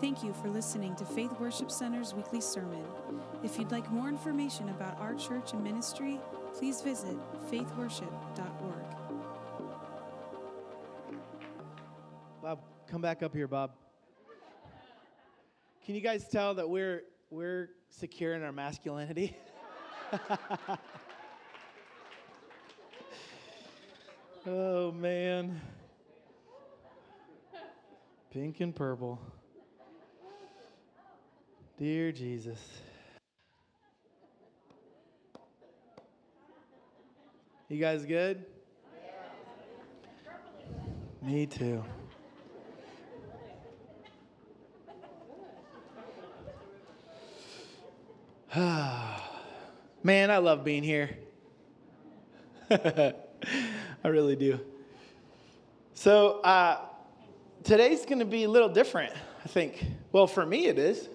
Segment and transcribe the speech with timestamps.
[0.00, 2.84] Thank you for listening to Faith Worship Center's weekly sermon.
[3.42, 6.20] If you'd like more information about our church and ministry,
[6.56, 7.16] please visit
[7.50, 8.84] faithworship.org.
[12.40, 13.72] Bob, come back up here, Bob.
[15.84, 19.36] Can you guys tell that we're we're secure in our masculinity?
[24.46, 25.60] oh man.
[28.30, 29.20] Pink and purple.
[31.78, 32.58] Dear Jesus.
[37.68, 38.44] You guys good?
[41.22, 41.84] Me too.
[48.56, 51.16] Man, I love being here.
[52.72, 53.14] I
[54.02, 54.58] really do.
[55.94, 56.80] So, uh,
[57.62, 59.12] today's going to be a little different,
[59.44, 59.84] I think.
[60.10, 61.08] Well, for me, it is.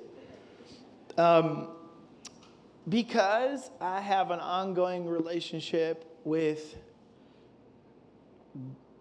[1.17, 1.67] Um,
[2.89, 6.75] because I have an ongoing relationship with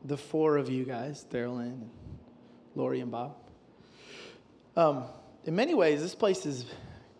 [0.04, 1.88] the four of you guys, Darylyn,
[2.74, 3.36] Lori, and Bob.
[4.76, 5.04] Um,
[5.44, 6.66] in many ways, this place is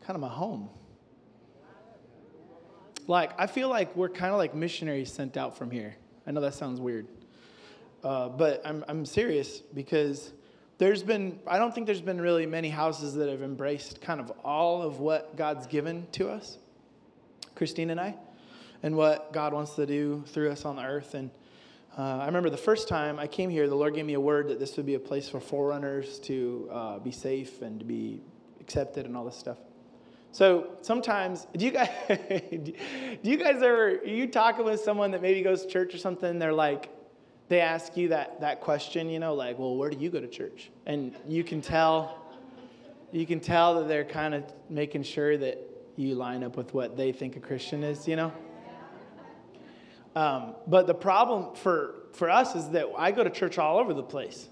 [0.05, 0.69] kind of my home.
[3.07, 5.97] Like, I feel like we're kind of like missionaries sent out from here.
[6.27, 7.07] I know that sounds weird.
[8.05, 10.33] Uh, but I'm, I'm serious because
[10.79, 14.33] there's been, I don't think there's been really many houses that have embraced kind of
[14.45, 16.59] all of what God's given to us,
[17.55, 18.17] Christine and I,
[18.83, 21.15] and what God wants to do through us on the earth.
[21.15, 21.31] And
[21.97, 24.49] uh, I remember the first time I came here, the Lord gave me a word
[24.49, 28.21] that this would be a place for forerunners to uh, be safe and to be
[28.61, 29.59] accepted and all this stuff.
[30.33, 32.73] So sometimes, do you guys, do
[33.23, 36.55] you guys ever, you talking with someone that maybe goes to church or something, they're
[36.55, 36.89] like,
[37.53, 40.27] they ask you that, that question, you know, like, well, where do you go to
[40.27, 40.71] church?
[40.87, 42.19] And you can tell,
[43.13, 45.59] you can tell that they're kind of making sure that
[45.97, 48.33] you line up with what they think a Christian is, you know?
[50.17, 53.93] Um, but the problem for, for us is that I go to church all over
[53.93, 54.49] the place,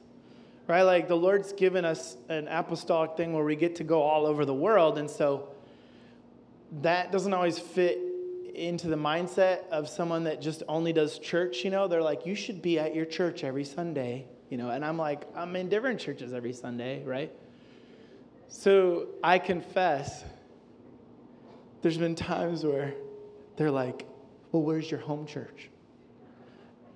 [0.67, 0.83] right?
[0.83, 4.45] Like the Lord's given us an apostolic thing where we get to go all over
[4.45, 4.99] the world.
[4.99, 5.49] And so
[6.83, 7.99] that doesn't always fit
[8.55, 12.35] into the mindset of someone that just only does church, you know, they're like, you
[12.35, 16.01] should be at your church every Sunday, you know, and I'm like, I'm in different
[16.01, 17.33] churches every Sunday, right?
[18.49, 20.25] So I confess,
[21.83, 22.95] there's been times where
[23.57, 24.07] they're like,
[24.53, 25.71] well, where's your home church?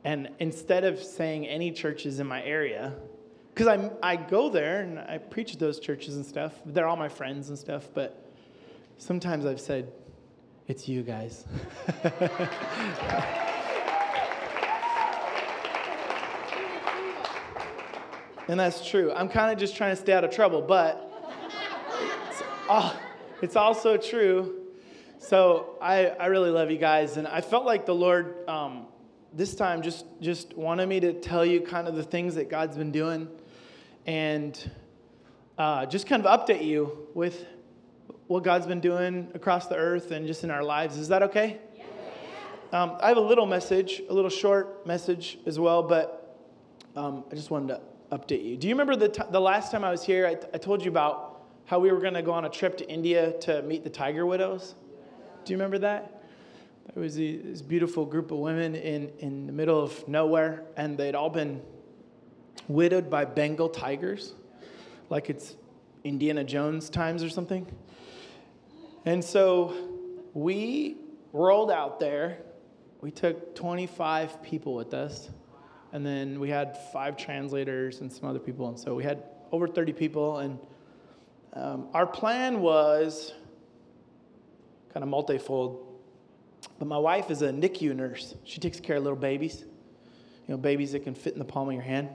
[0.03, 2.93] And instead of saying any churches in my area,
[3.55, 6.97] because I, I go there and I preach at those churches and stuff, they're all
[6.97, 8.27] my friends and stuff, but
[8.99, 9.93] sometimes I've said,
[10.67, 11.45] it's you guys.
[18.49, 19.13] and that's true.
[19.13, 21.11] I'm kind of just trying to stay out of trouble, but
[22.31, 22.95] it's, all,
[23.43, 24.61] it's also true.
[25.19, 28.87] So I, I really love you guys, and I felt like the Lord um,
[29.33, 32.77] this time just just wanted me to tell you kind of the things that God's
[32.77, 33.29] been doing,
[34.07, 34.71] and
[35.57, 37.47] uh, just kind of update you with
[38.27, 40.97] what God's been doing across the earth and just in our lives.
[40.97, 41.59] Is that okay?
[42.73, 46.41] Um, I have a little message, a little short message as well, but
[46.97, 47.81] um, I just wanted to
[48.17, 48.57] update you.
[48.57, 50.27] Do you remember the, t- the last time I was here?
[50.27, 52.77] I, t- I told you about how we were going to go on a trip
[52.79, 54.75] to India to meet the tiger widows.
[55.45, 56.25] Do you remember that?
[56.89, 61.15] It was this beautiful group of women in, in the middle of nowhere, and they'd
[61.15, 61.63] all been
[62.69, 64.35] widowed by Bengal tigers,
[65.11, 65.57] like it's
[66.03, 67.67] Indiana Jones times or something.
[69.07, 69.75] And so
[70.33, 70.97] we
[71.33, 72.39] rolled out there.
[73.01, 75.29] We took 25 people with us.
[75.93, 78.69] And then we had five translators and some other people.
[78.69, 79.23] And so we had
[79.53, 80.39] over 30 people.
[80.39, 80.59] And
[81.53, 83.33] um, our plan was
[84.93, 85.87] kind of multifold.
[86.79, 88.35] But my wife is a NICU nurse.
[88.45, 91.69] She takes care of little babies, you know, babies that can fit in the palm
[91.69, 92.09] of your hand.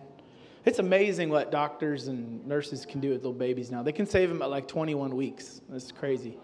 [0.66, 3.82] It's amazing what doctors and nurses can do with little babies now.
[3.82, 5.62] They can save them at like 21 weeks.
[5.70, 6.38] That's crazy.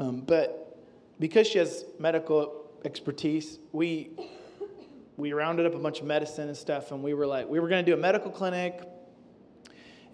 [0.00, 0.78] Um, but
[1.20, 4.08] because she has medical expertise, we
[5.18, 7.68] we rounded up a bunch of medicine and stuff, and we were like, we were
[7.68, 8.80] going to do a medical clinic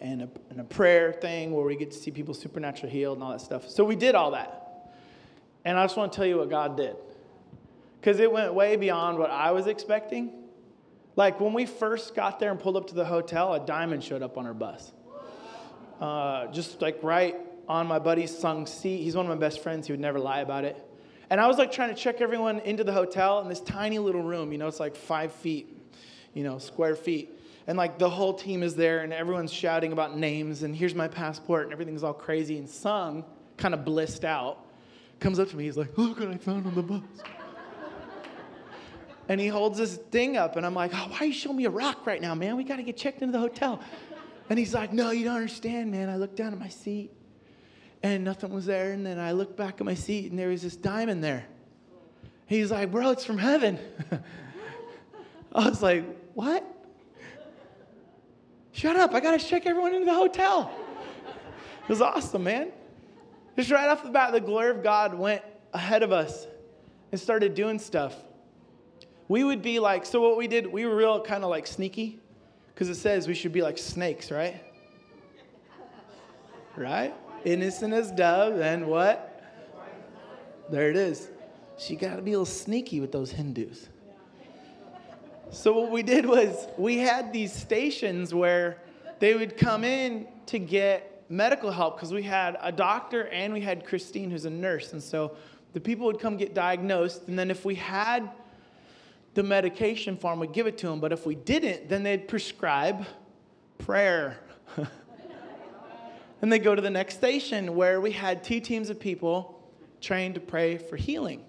[0.01, 3.23] and a, and a prayer thing where we get to see people supernaturally healed and
[3.23, 3.69] all that stuff.
[3.69, 4.91] So we did all that.
[5.65, 6.97] And I just want to tell you what God did.
[8.01, 10.33] Because it went way beyond what I was expecting.
[11.15, 14.23] Like when we first got there and pulled up to the hotel, a diamond showed
[14.23, 14.93] up on our bus.
[16.01, 17.37] Uh, just like right
[17.69, 19.03] on my buddy Sung Si.
[19.03, 19.87] He's one of my best friends.
[19.87, 20.83] He would never lie about it.
[21.31, 24.23] And I was like trying to check everyone into the hotel in this tiny little
[24.23, 24.53] room.
[24.53, 25.77] You know, it's like five feet,
[26.35, 27.37] you know, square feet.
[27.67, 31.09] and like the whole team is there and everyone's shouting about names and here's my
[31.09, 33.25] passport and everything's all crazy and Sung
[33.57, 34.65] kind of blissed out
[35.19, 37.03] comes up to me he's like look what I found on the bus
[39.29, 41.65] and he holds this thing up and I'm like oh, why are you showing me
[41.65, 43.81] a rock right now man we got to get checked into the hotel
[44.49, 47.11] and he's like no you don't understand man I looked down at my seat
[48.03, 50.63] and nothing was there and then I looked back at my seat and there was
[50.63, 51.45] this diamond there
[52.47, 53.79] he's like bro it's from heaven
[55.55, 56.05] I was like
[56.35, 56.65] what
[58.77, 60.71] Shut up, I gotta check everyone into the hotel.
[61.25, 62.73] It was awesome, man.
[63.57, 65.41] Just right off the bat, the glory of God went
[65.73, 66.47] ahead of us
[67.11, 68.15] and started doing stuff.
[69.29, 72.21] We would be like, so what we did, we were real kind of like sneaky,
[72.75, 74.63] because it says we should be like snakes, right?
[76.77, 77.15] Right?
[77.47, 79.41] Innocent as dove, and what?
[80.69, 81.29] There it is.
[81.79, 83.89] She got to be a little sneaky with those Hindus.
[85.53, 88.83] So what we did was we had these stations where
[89.21, 93.61] they would come in to get medical help because we had a doctor and we
[93.61, 94.93] had Christine who's a nurse.
[94.93, 95.37] And so
[95.73, 98.29] the people would come get diagnosed and then if we had
[99.35, 100.99] the medication form, we'd give it to them.
[100.99, 103.07] But if we didn't, then they'd prescribe
[103.79, 104.41] prayer.
[106.43, 110.35] and they'd go to the next station where we had two teams of people trained
[110.35, 111.45] to pray for healing.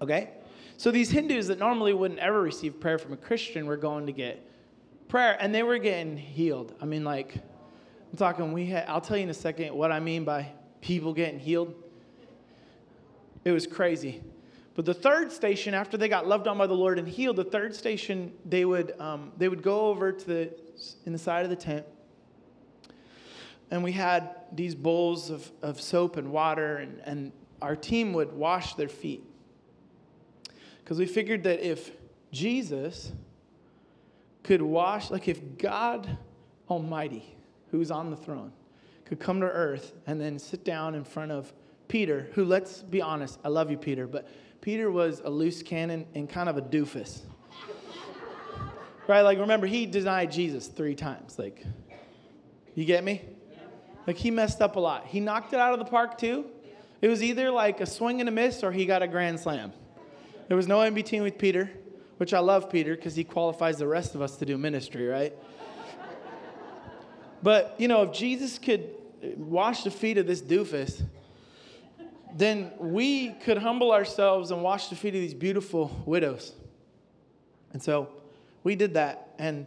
[0.00, 0.30] Okay?
[0.76, 4.12] So these Hindus that normally wouldn't ever receive prayer from a Christian were going to
[4.12, 4.46] get
[5.08, 6.74] prayer, and they were getting healed.
[6.80, 10.00] I mean, like, I'm talking, we had, I'll tell you in a second what I
[10.00, 11.74] mean by people getting healed.
[13.44, 14.22] It was crazy.
[14.74, 17.44] But the third station, after they got loved on by the Lord and healed, the
[17.44, 20.54] third station, they would, um, they would go over to the,
[21.06, 21.86] in the side of the tent,
[23.70, 28.32] and we had these bowls of, of soap and water, and, and our team would
[28.32, 29.24] wash their feet.
[30.82, 31.90] Because we figured that if
[32.30, 33.12] Jesus
[34.44, 36.16] could wash, like if God
[36.70, 37.36] Almighty,
[37.70, 38.52] who's on the throne,
[39.04, 41.52] could come to earth and then sit down in front of
[41.88, 44.28] Peter, who, let's be honest, I love you, Peter, but
[44.60, 47.20] Peter was a loose cannon and kind of a doofus.
[49.08, 49.22] right?
[49.22, 51.38] Like, remember, he denied Jesus three times.
[51.38, 51.64] Like,
[52.74, 53.22] you get me?
[54.06, 55.06] Like, he messed up a lot.
[55.06, 56.46] He knocked it out of the park, too.
[57.02, 59.72] It was either like a swing and a miss or he got a grand slam.
[60.48, 61.70] There was no in between with Peter,
[62.18, 65.34] which I love Peter because he qualifies the rest of us to do ministry, right?
[67.42, 68.90] but, you know, if Jesus could
[69.36, 71.02] wash the feet of this doofus,
[72.34, 76.52] then we could humble ourselves and wash the feet of these beautiful widows.
[77.72, 78.08] And so
[78.62, 79.34] we did that.
[79.38, 79.66] And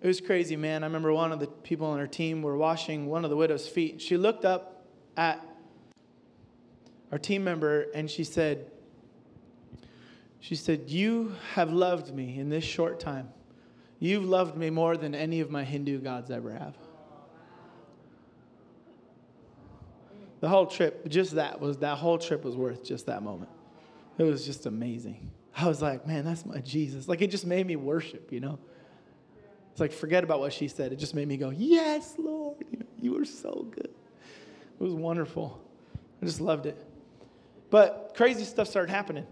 [0.00, 0.82] it was crazy, man.
[0.82, 3.66] I remember one of the people on our team were washing one of the widow's
[3.66, 4.00] feet.
[4.00, 4.84] She looked up
[5.16, 5.44] at
[7.10, 8.70] our team member and she said,
[10.40, 13.28] she said, You have loved me in this short time.
[13.98, 16.76] You've loved me more than any of my Hindu gods ever have.
[20.40, 23.50] The whole trip, just that was that whole trip was worth just that moment.
[24.18, 25.30] It was just amazing.
[25.56, 27.08] I was like, man, that's my Jesus.
[27.08, 28.58] Like it just made me worship, you know.
[29.76, 30.90] It's like forget about what she said.
[30.90, 32.64] It just made me go, yes, Lord,
[32.98, 33.90] you, are so good.
[33.90, 35.60] It was wonderful.
[36.22, 36.82] I just loved it.
[37.68, 39.26] But crazy stuff started happening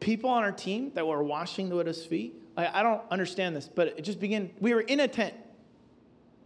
[0.00, 2.34] people on our team that were washing the widow's feet.
[2.56, 4.48] I, I don't understand this, but it just began.
[4.58, 5.34] We were in a tent.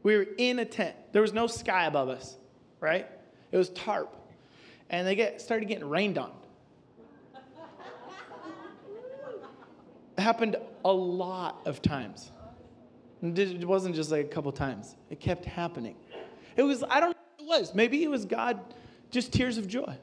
[0.03, 0.97] We were in a tent.
[1.13, 2.37] There was no sky above us,
[2.81, 3.07] right?
[3.53, 4.17] It was tarp.
[4.91, 6.33] And they get, started getting rained on.
[10.19, 12.33] Happened a lot of times.
[13.23, 15.97] It wasn't just like a couple times, it kept happening.
[16.57, 17.75] It was, I don't know what it was.
[17.75, 18.61] Maybe it was God,
[19.11, 19.97] just tears of joy.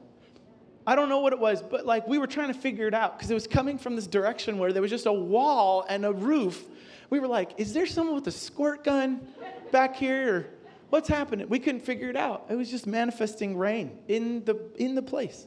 [0.86, 3.16] I don't know what it was, but like we were trying to figure it out
[3.16, 6.12] because it was coming from this direction where there was just a wall and a
[6.12, 6.64] roof.
[7.10, 9.26] We were like, is there someone with a squirt gun
[9.70, 10.34] back here?
[10.34, 10.46] Or
[10.90, 11.48] what's happening?
[11.48, 12.46] We couldn't figure it out.
[12.50, 15.46] It was just manifesting rain in the, in the place.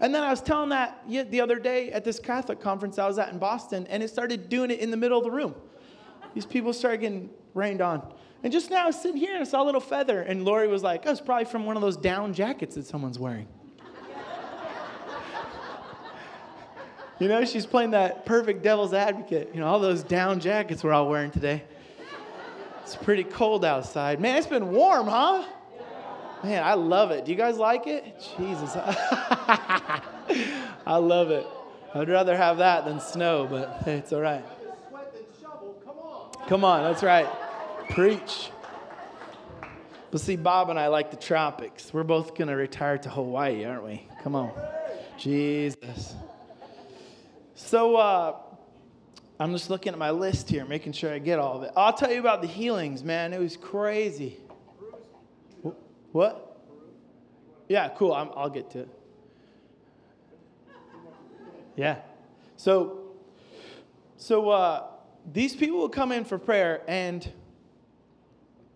[0.00, 3.18] And then I was telling that the other day at this Catholic conference I was
[3.18, 5.54] at in Boston, and it started doing it in the middle of the room.
[6.34, 8.12] These people started getting rained on.
[8.42, 10.68] And just now I was sitting here and I saw a little feather, and Lori
[10.68, 13.48] was like, oh, it's probably from one of those down jackets that someone's wearing.
[17.20, 19.50] You know, she's playing that perfect devil's advocate.
[19.52, 21.62] You know, all those down jackets we're all wearing today.
[22.82, 24.20] It's pretty cold outside.
[24.20, 25.44] Man, it's been warm, huh?
[26.42, 27.26] Man, I love it.
[27.26, 28.18] Do you guys like it?
[28.38, 28.70] Jesus.
[28.74, 30.00] I
[30.96, 31.46] love it.
[31.94, 34.44] I'd rather have that than snow, but it's all right.
[36.50, 37.28] Come on, that's right.
[37.90, 38.50] Preach.
[40.10, 41.94] But see, Bob and I like the tropics.
[41.94, 44.08] We're both going to retire to Hawaii, aren't we?
[44.24, 44.50] Come on.
[45.16, 46.16] Jesus.
[47.54, 48.36] So, uh,
[49.38, 51.70] I'm just looking at my list here, making sure I get all of it.
[51.76, 53.32] I'll tell you about the healings, man.
[53.32, 54.36] It was crazy.
[56.10, 56.66] What?
[57.68, 58.12] Yeah, cool.
[58.12, 58.88] i will get to it.
[61.76, 61.98] Yeah.
[62.56, 63.12] So,
[64.16, 64.89] so uh,
[65.32, 67.30] these people will come in for prayer, and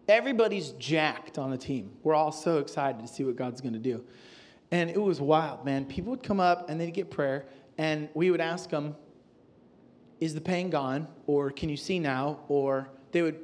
[0.09, 1.93] everybody's jacked on the team.
[2.03, 4.05] We're all so excited to see what God's going to do.
[4.71, 5.85] And it was wild, man.
[5.85, 7.47] People would come up and they'd get prayer,
[7.79, 8.97] and we would ask them,
[10.21, 11.09] Is the pain gone?
[11.27, 12.41] Or can you see now?
[12.49, 13.41] Or they would,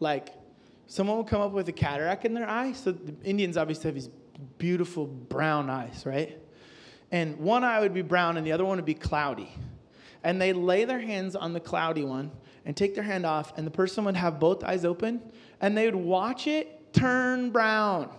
[0.00, 0.30] like,
[0.86, 2.72] someone would come up with a cataract in their eye.
[2.72, 4.10] So the Indians obviously have these
[4.58, 6.38] beautiful brown eyes, right?
[7.10, 9.50] And one eye would be brown and the other one would be cloudy.
[10.22, 12.32] And they lay their hands on the cloudy one
[12.66, 15.20] and take their hand off, and the person would have both eyes open
[15.60, 18.10] and they would watch it turn brown.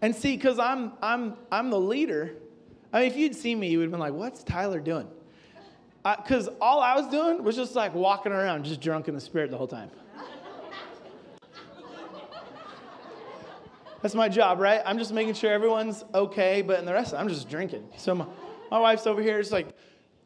[0.00, 2.34] And see, because I'm, I'm, I'm the leader,
[2.92, 5.06] I mean, if you'd seen me, you would have been like, what's Tyler doing?
[6.04, 9.52] Because all I was doing was just like walking around, just drunk in the spirit
[9.52, 9.90] the whole time.
[14.02, 14.82] That's my job, right?
[14.84, 17.88] I'm just making sure everyone's okay, but in the rest, I'm just drinking.
[17.96, 18.26] So my,
[18.70, 19.68] my wife's over here, it's like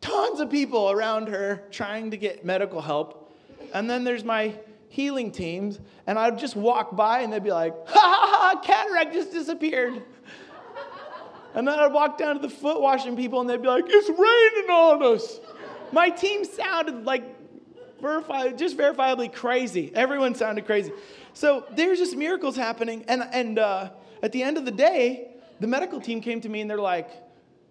[0.00, 3.36] tons of people around her trying to get medical help.
[3.74, 4.54] And then there's my
[4.88, 9.12] healing teams, and I'd just walk by and they'd be like, ha ha ha, cataract
[9.12, 10.02] just disappeared.
[11.54, 14.08] And then I'd walk down to the foot washing people and they'd be like, it's
[14.08, 15.40] raining on us.
[15.92, 17.24] My team sounded like
[18.56, 19.90] just verifiably crazy.
[19.94, 20.92] Everyone sounded crazy.
[21.36, 23.04] So there's just miracles happening.
[23.08, 23.90] And, and uh,
[24.22, 27.10] at the end of the day, the medical team came to me and they're like,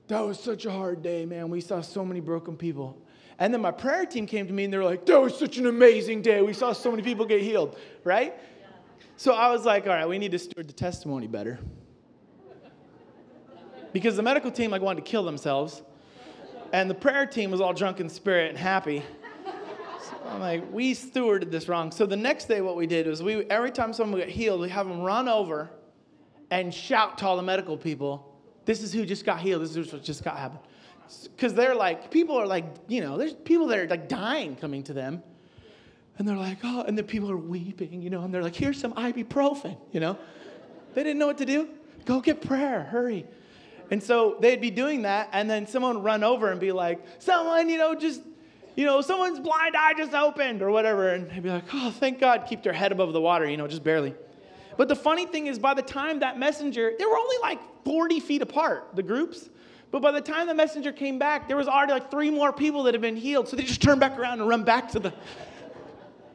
[0.08, 1.50] that was such a hard day, man.
[1.50, 2.96] We saw so many broken people.
[3.40, 5.66] And then my prayer team came to me and they're like, that was such an
[5.66, 6.44] amazing day.
[6.44, 8.36] We saw so many people get healed, right?
[9.18, 11.58] So I was like, all right, we need to steward the testimony better.
[13.94, 15.82] Because the medical team like wanted to kill themselves,
[16.72, 19.02] and the prayer team was all drunk in spirit and happy.
[20.28, 21.92] I'm like, we stewarded this wrong.
[21.92, 24.70] So the next day, what we did was we every time someone got healed, we
[24.70, 25.70] have them run over
[26.52, 29.62] and shout to all the medical people, "This is who just got healed.
[29.62, 30.62] This is what just got happened."
[31.36, 34.84] because they're like people are like you know there's people that are like dying coming
[34.84, 35.22] to them
[36.18, 38.80] and they're like oh and the people are weeping you know and they're like here's
[38.80, 40.18] some ibuprofen you know
[40.94, 41.70] they didn't know what to do
[42.06, 43.26] go get prayer hurry
[43.92, 47.04] and so they'd be doing that and then someone would run over and be like
[47.20, 48.22] someone you know just
[48.76, 52.20] you know someone's blind eye just opened or whatever and they'd be like oh thank
[52.20, 54.14] god keep their head above the water you know just barely
[54.78, 58.20] but the funny thing is by the time that messenger they were only like 40
[58.20, 59.50] feet apart the groups
[59.96, 62.84] but by the time the messenger came back, there was already like three more people
[62.84, 63.48] that had been healed.
[63.48, 65.14] So they just turned back around and run back to the.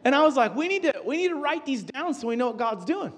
[0.03, 2.35] And I was like, we need to, we need to write these down so we
[2.35, 3.13] know what God's doing.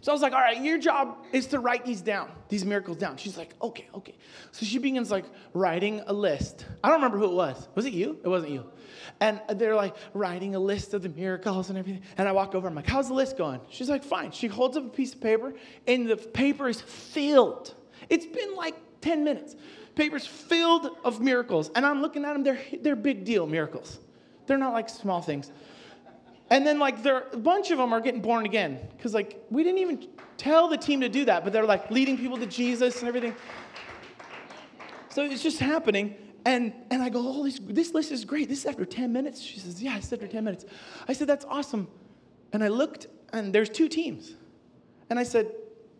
[0.00, 2.96] So I was like, all right, your job is to write these down, these miracles
[2.96, 3.16] down.
[3.16, 4.14] She's like, okay, okay.
[4.52, 6.66] So she begins like writing a list.
[6.84, 7.68] I don't remember who it was.
[7.74, 8.18] Was it you?
[8.22, 8.64] It wasn't you.
[9.20, 12.02] And they're like writing a list of the miracles and everything.
[12.16, 13.60] And I walk over, I'm like, how's the list going?
[13.70, 14.30] She's like, fine.
[14.30, 15.54] She holds up a piece of paper,
[15.86, 17.74] and the paper is filled.
[18.08, 19.56] It's been like 10 minutes.
[19.96, 21.70] Papers filled of miracles.
[21.74, 23.98] And I'm looking at them, they're, they're big deal miracles.
[24.46, 25.50] They're not like small things.
[26.50, 28.80] And then, like, there, a bunch of them are getting born again.
[28.96, 32.16] Because, like, we didn't even tell the team to do that, but they're like leading
[32.16, 33.34] people to Jesus and everything.
[35.10, 36.16] So it's just happening.
[36.46, 38.48] And, and I go, oh, this, this list is great.
[38.48, 39.40] This is after 10 minutes.
[39.40, 40.64] She says, yeah, it's after 10 minutes.
[41.06, 41.88] I said, that's awesome.
[42.52, 44.34] And I looked, and there's two teams.
[45.10, 45.52] And I said,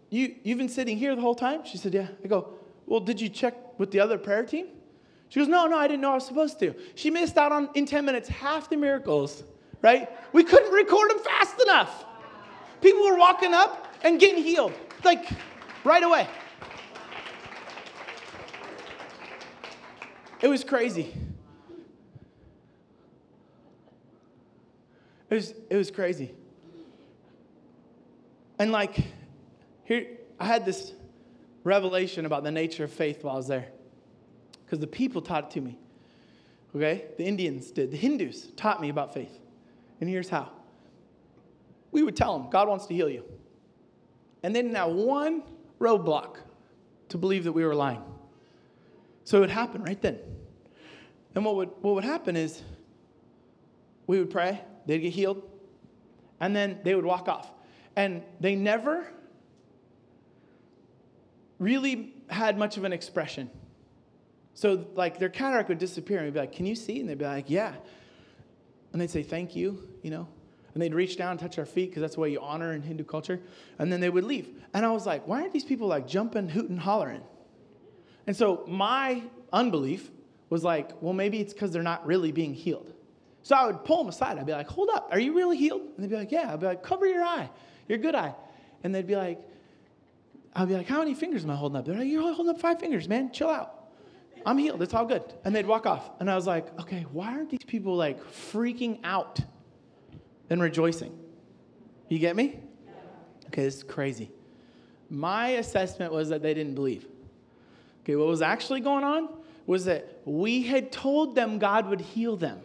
[0.09, 1.65] you, you've been sitting here the whole time?
[1.65, 2.09] She said, yeah.
[2.25, 2.55] I go,
[2.87, 4.69] well, did you check with the other prayer team?
[5.29, 6.75] She goes, No, no, I didn't know I was supposed to.
[6.95, 9.43] She missed out on, in 10 minutes, half the miracles,
[9.83, 10.09] right?
[10.33, 12.05] We couldn't record them fast enough.
[12.81, 14.73] People were walking up and getting healed,
[15.05, 15.27] like
[15.85, 16.29] right away.
[20.41, 21.13] It was crazy.
[25.31, 26.35] It was, it was crazy.
[28.59, 28.97] And like,
[29.85, 30.07] here,
[30.39, 30.93] I had this
[31.65, 33.69] revelation about the nature of faith while I was there.
[34.65, 35.79] Because the people taught it to me.
[36.75, 37.07] Okay?
[37.17, 37.91] The Indians did.
[37.91, 39.39] The Hindus taught me about faith.
[40.01, 40.53] And here's how
[41.91, 43.25] we would tell them, God wants to heal you.
[44.43, 45.43] And they didn't have one
[45.81, 46.37] roadblock
[47.09, 48.03] to believe that we were lying.
[49.25, 50.19] So it would happen right then.
[51.35, 52.63] And what would, what would happen is
[54.07, 55.43] we would pray, they'd get healed,
[56.41, 57.51] and then they would walk off.
[57.97, 59.11] And they never
[61.59, 63.51] really had much of an expression.
[64.55, 67.01] So, like, their cataract would disappear, and we'd be like, Can you see?
[67.01, 67.75] And they'd be like, Yeah.
[68.93, 70.29] And they'd say, Thank you, you know?
[70.75, 72.83] And they'd reach down and touch our feet because that's the way you honor in
[72.83, 73.41] Hindu culture.
[73.79, 74.49] And then they would leave.
[74.75, 77.23] And I was like, Why aren't these people like jumping, hooting, hollering?
[78.29, 80.11] And so my unbelief
[80.51, 82.93] was like, well, maybe it's because they're not really being healed.
[83.43, 84.39] So I would pull them aside.
[84.39, 85.81] I'd be like, hold up, are you really healed?
[85.81, 86.53] And they'd be like, yeah.
[86.53, 87.49] I'd be like, cover your eye,
[87.89, 88.35] your good eye.
[88.85, 89.41] And they'd be like,
[90.55, 91.87] I'd be like, how many fingers am I holding up?
[91.87, 93.33] They're like, you're holding up five fingers, man.
[93.33, 93.78] Chill out.
[94.45, 94.83] I'm healed.
[94.83, 95.23] It's all good.
[95.45, 96.11] And they'd walk off.
[96.21, 99.41] And I was like, okay, why aren't these people like freaking out
[100.51, 101.17] and rejoicing?
[102.09, 102.59] You get me?
[103.47, 104.31] Okay, this is crazy.
[105.11, 107.07] My assessment was that they didn't believe.
[108.03, 109.29] Okay, what was actually going on
[109.67, 112.61] was that we had told them God would heal them.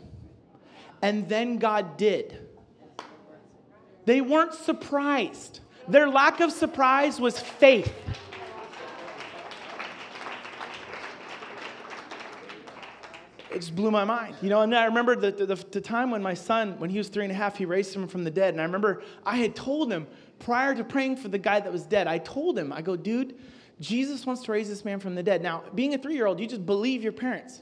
[1.01, 2.47] And then God did.
[4.05, 5.59] They weren't surprised.
[5.87, 7.93] Their lack of surprise was faith.
[13.53, 14.35] It just blew my mind.
[14.41, 17.09] You know, and I remember the, the, the, time when my son, when he was
[17.09, 18.53] three and a half, he raised him from the dead.
[18.53, 20.07] And I remember I had told him
[20.39, 23.35] prior to praying for the guy that was dead, I told him, I go, dude,
[23.79, 25.41] Jesus wants to raise this man from the dead.
[25.41, 27.61] Now, being a three year old, you just believe your parents.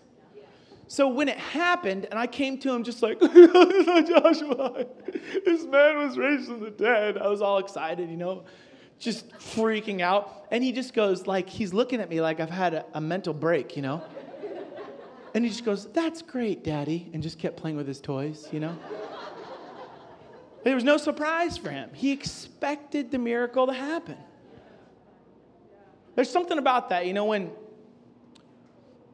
[0.88, 4.88] So when it happened, and I came to him just like, Joshua,
[5.46, 7.18] this man was raised from the dead.
[7.18, 8.44] I was all excited, you know,
[9.00, 10.48] just freaking out.
[10.52, 13.34] And he just goes, like, he's looking at me like I've had a, a mental
[13.34, 14.04] break, you know?
[15.34, 18.60] And he just goes, That's great, Daddy, and just kept playing with his toys, you
[18.60, 18.78] know?
[20.64, 21.90] there was no surprise for him.
[21.94, 24.18] He expected the miracle to happen.
[26.16, 27.52] There's something about that, you know, when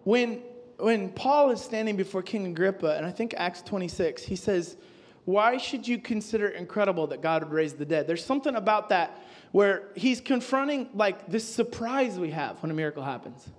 [0.03, 0.41] when
[0.77, 4.77] when Paul is standing before King Agrippa, and I think Acts 26, he says,
[5.25, 8.07] Why should you consider it incredible that God would raise the dead?
[8.07, 9.21] There's something about that
[9.51, 13.49] where he's confronting like this surprise we have when a miracle happens.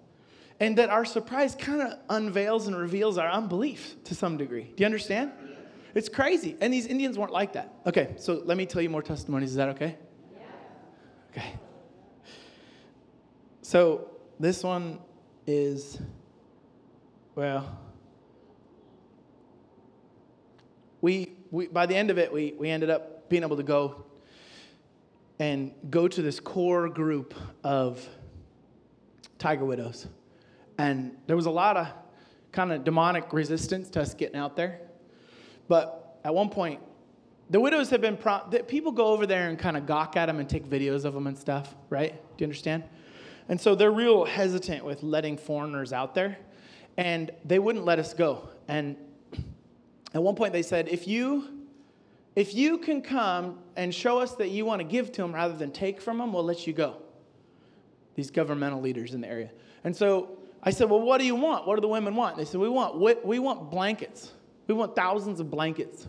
[0.60, 4.64] And that our surprise kind of unveils and reveals our unbelief to some degree.
[4.64, 5.30] Do you understand?
[5.94, 6.56] It's crazy.
[6.60, 7.74] And these Indians weren't like that.
[7.86, 9.50] Okay, so let me tell you more testimonies.
[9.50, 9.96] Is that okay?
[10.32, 10.40] Yeah.
[11.30, 11.52] Okay.
[13.62, 14.10] So
[14.40, 14.98] this one
[15.46, 16.00] is,
[17.34, 17.78] well,
[21.00, 24.04] we, we by the end of it, we, we ended up being able to go
[25.38, 28.06] and go to this core group of
[29.38, 30.08] tiger widows.
[30.78, 31.88] And there was a lot of
[32.52, 34.80] kind of demonic resistance to us getting out there.
[35.66, 36.80] But at one point,
[37.50, 40.38] the widows have been, pro- people go over there and kind of gawk at them
[40.38, 42.12] and take videos of them and stuff, right?
[42.12, 42.84] Do you understand?
[43.48, 46.38] And so they're real hesitant with letting foreigners out there.
[46.96, 48.48] And they wouldn't let us go.
[48.66, 48.96] And
[50.14, 51.58] at one point they said, if you
[52.36, 55.56] if you can come and show us that you want to give to them rather
[55.56, 57.02] than take from them, we'll let you go.
[58.14, 59.50] These governmental leaders in the area.
[59.82, 60.38] And so
[60.68, 61.66] I said, Well, what do you want?
[61.66, 62.36] What do the women want?
[62.36, 64.34] They said, We want, we, we want blankets.
[64.66, 66.06] We want thousands of blankets.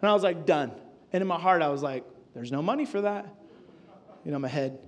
[0.00, 0.72] And I was like, Done.
[1.12, 3.26] And in my heart, I was like, There's no money for that.
[4.24, 4.78] You know, my head.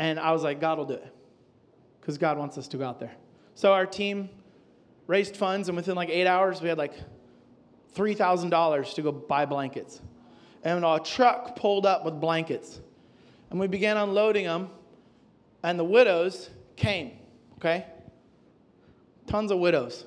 [0.00, 1.14] And I was like, God will do it.
[2.00, 3.14] Because God wants us to go out there.
[3.54, 4.30] So our team
[5.06, 6.94] raised funds, and within like eight hours, we had like
[7.94, 10.00] $3,000 to go buy blankets.
[10.64, 12.80] And a truck pulled up with blankets.
[13.50, 14.70] And we began unloading them,
[15.62, 17.12] and the widows came
[17.58, 17.86] okay?
[19.26, 20.04] Tons of widows.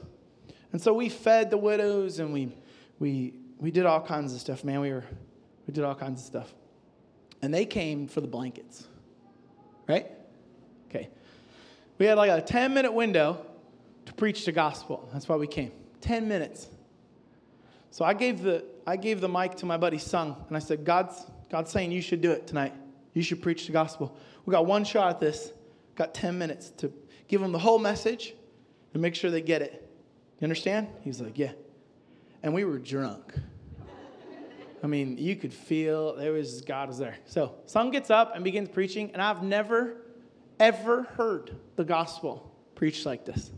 [0.72, 2.56] And so we fed the widows and we,
[3.00, 4.80] we, we did all kinds of stuff, man.
[4.80, 5.04] We, were,
[5.68, 6.54] we did all kinds of stuff.
[7.42, 8.86] And they came for the blankets,
[9.88, 10.08] right?
[10.90, 11.10] Okay.
[11.98, 13.46] We had like a 10 minute window
[14.06, 15.10] to preach the gospel.
[15.14, 15.72] That's why we came.
[16.02, 16.68] 10 minutes.
[17.92, 20.86] So I gave the, I gave the mic to my buddy Sung, and I said,
[20.86, 22.74] God's, God's saying you should do it tonight.
[23.14, 24.16] You should preach the gospel.
[24.46, 25.52] We got one shot at this,
[25.96, 26.92] got 10 minutes to
[27.30, 28.34] give them the whole message
[28.94, 29.90] and make sure they get it.
[30.40, 30.88] You understand?
[31.02, 31.54] He's like, Yeah.
[32.44, 33.34] And we were drunk.
[34.82, 37.18] I mean, you could feel there was God was there.
[37.26, 39.98] So Sung gets up and begins preaching, and I've never,
[40.60, 43.52] ever heard the gospel preached like this.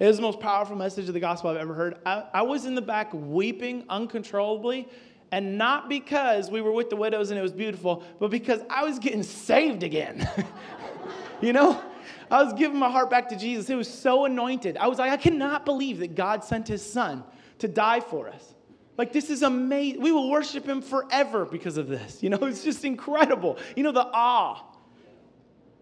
[0.00, 1.98] It was the most powerful message of the gospel I've ever heard.
[2.04, 4.88] I, I was in the back weeping uncontrollably,
[5.30, 8.84] and not because we were with the widows and it was beautiful, but because I
[8.84, 10.28] was getting saved again.
[11.40, 11.80] you know?
[12.30, 13.70] I was giving my heart back to Jesus.
[13.70, 14.76] It was so anointed.
[14.76, 17.24] I was like, I cannot believe that God sent his son
[17.58, 18.54] to die for us.
[18.96, 20.02] Like, this is amazing.
[20.02, 22.22] We will worship him forever because of this.
[22.22, 23.58] You know, it's just incredible.
[23.76, 24.64] You know, the awe.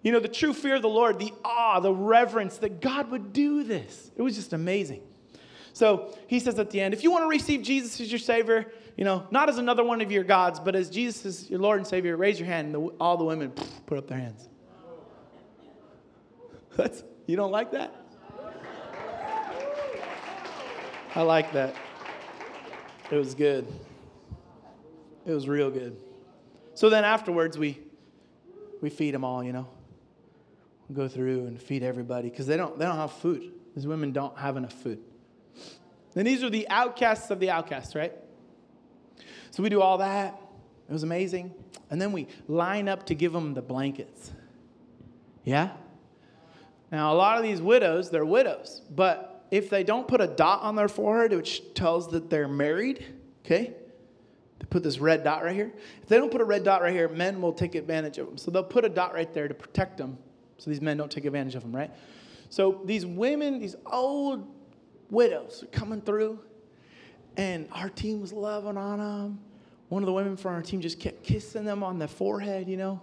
[0.03, 3.33] You know, the true fear of the Lord, the awe, the reverence that God would
[3.33, 4.13] do this.
[4.15, 5.03] It was just amazing.
[5.73, 8.71] So he says at the end, if you want to receive Jesus as your Savior,
[8.97, 11.79] you know, not as another one of your gods, but as Jesus as your Lord
[11.79, 12.75] and Savior, raise your hand.
[12.75, 13.53] And all the women
[13.85, 14.49] put up their hands.
[16.77, 17.95] That's, you don't like that?
[21.15, 21.75] I like that.
[23.11, 23.67] It was good.
[25.25, 25.97] It was real good.
[26.75, 27.79] So then afterwards, we,
[28.83, 29.67] we feed them all, you know.
[30.89, 33.53] We go through and feed everybody because they don't, they don't have food.
[33.75, 35.01] These women don't have enough food.
[36.15, 38.13] And these are the outcasts of the outcasts, right?
[39.51, 40.41] So we do all that.
[40.89, 41.55] It was amazing.
[41.91, 44.31] And then we line up to give them the blankets.
[45.45, 45.71] Yeah?
[46.93, 50.63] Now, a lot of these widows, they're widows, but if they don't put a dot
[50.63, 53.05] on their forehead, which tells that they're married,
[53.45, 53.75] okay?
[54.59, 55.73] They put this red dot right here.
[56.03, 58.39] If they don't put a red dot right here, men will take advantage of them.
[58.39, 60.19] So they'll put a dot right there to protect them
[60.59, 61.91] so these men don't take advantage of them, right?
[62.49, 64.47] So these women, these old
[65.11, 66.41] widows are coming through,
[67.37, 69.41] and our team was loving on them.
[69.89, 72.77] One of the women from our team just kept kissing them on the forehead, you
[72.77, 73.01] know?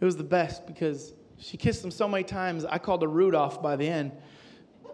[0.00, 3.62] It was the best because she kissed them so many times, I called her Rudolph
[3.62, 4.12] by the end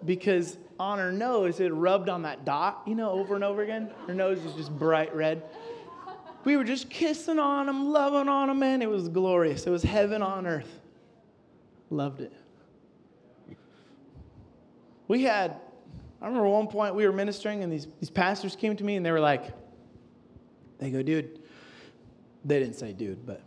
[0.04, 3.90] because on her nose, it rubbed on that dot, you know, over and over again.
[4.06, 5.42] Her nose was just bright red.
[6.44, 8.80] We were just kissing on them, loving on them, man.
[8.80, 9.66] It was glorious.
[9.66, 10.80] It was heaven on earth.
[11.90, 12.32] Loved it.
[15.06, 15.56] We had,
[16.22, 19.04] I remember one point we were ministering, and these, these pastors came to me and
[19.04, 19.52] they were like,
[20.78, 21.40] they go, dude,
[22.44, 23.42] they didn't say dude, but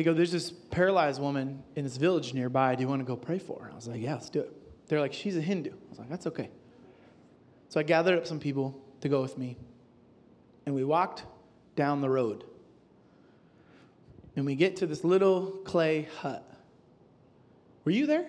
[0.00, 2.74] they go, there's this paralyzed woman in this village nearby.
[2.74, 3.70] Do you want to go pray for her?
[3.70, 4.50] I was like, yeah, let's do it.
[4.88, 5.72] They're like, she's a Hindu.
[5.72, 6.48] I was like, that's okay.
[7.68, 9.58] So I gathered up some people to go with me,
[10.64, 11.24] and we walked
[11.76, 12.44] down the road.
[14.36, 16.50] And we get to this little clay hut.
[17.84, 18.24] Were you there?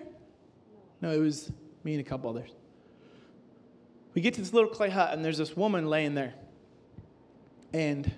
[1.00, 1.50] No, it was
[1.84, 2.50] me and a couple others.
[4.12, 6.34] We get to this little clay hut, and there's this woman laying there.
[7.72, 8.12] And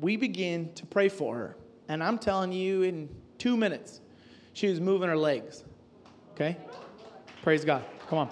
[0.00, 1.56] we begin to pray for her.
[1.88, 4.00] And I'm telling you, in two minutes,
[4.52, 5.64] she was moving her legs.
[6.32, 6.56] Okay?
[7.42, 7.84] Praise God.
[8.08, 8.30] Come on.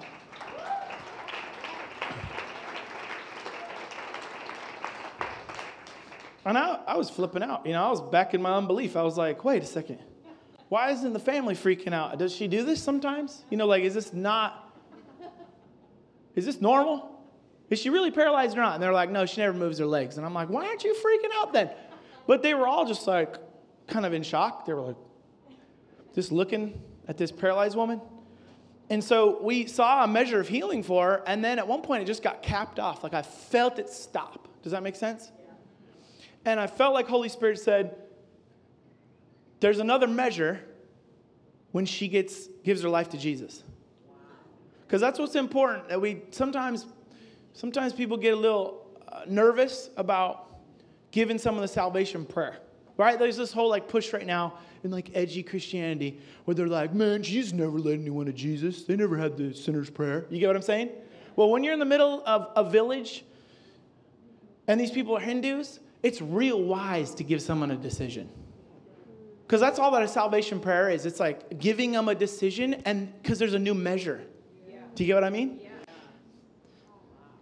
[6.45, 7.67] And I, I was flipping out.
[7.67, 8.97] You know, I was back in my unbelief.
[8.97, 10.01] I was like, wait a second.
[10.69, 12.19] Why isn't the family freaking out?
[12.19, 13.45] Does she do this sometimes?
[13.51, 14.75] You know, like, is this not,
[16.35, 17.11] is this normal?
[17.69, 18.75] Is she really paralyzed or not?
[18.75, 20.17] And they're like, no, she never moves her legs.
[20.17, 21.71] And I'm like, why aren't you freaking out then?
[22.27, 23.37] But they were all just like,
[23.87, 24.67] kind of in shock.
[24.67, 24.97] They were like,
[26.15, 28.01] just looking at this paralyzed woman.
[28.91, 32.03] And so we saw a measure of healing for her, and then at one point
[32.03, 33.03] it just got capped off.
[33.03, 34.49] Like I felt it stop.
[34.63, 35.33] Does that make sense?
[36.45, 37.97] And I felt like Holy Spirit said,
[39.61, 40.61] There's another measure
[41.71, 43.63] when she gets gives her life to Jesus.
[44.87, 45.89] Because that's what's important.
[45.89, 46.87] That we sometimes
[47.55, 50.41] sometimes people get a little uh, nervous about
[51.12, 52.59] giving someone the salvation prayer.
[52.96, 53.18] Right?
[53.18, 57.22] There's this whole like push right now in like edgy Christianity where they're like, man,
[57.22, 58.85] Jesus never led anyone to Jesus.
[58.85, 60.27] They never had the sinner's prayer.
[60.29, 60.90] You get what I'm saying?
[61.37, 63.25] Well, when you're in the middle of a village
[64.66, 68.29] and these people are Hindus, it's real wise to give someone a decision.
[69.46, 71.07] Because that's all that a salvation prayer is.
[71.07, 74.20] It's like giving them a decision and because there's a new measure.
[74.68, 74.77] Yeah.
[74.94, 75.61] Do you get what I mean?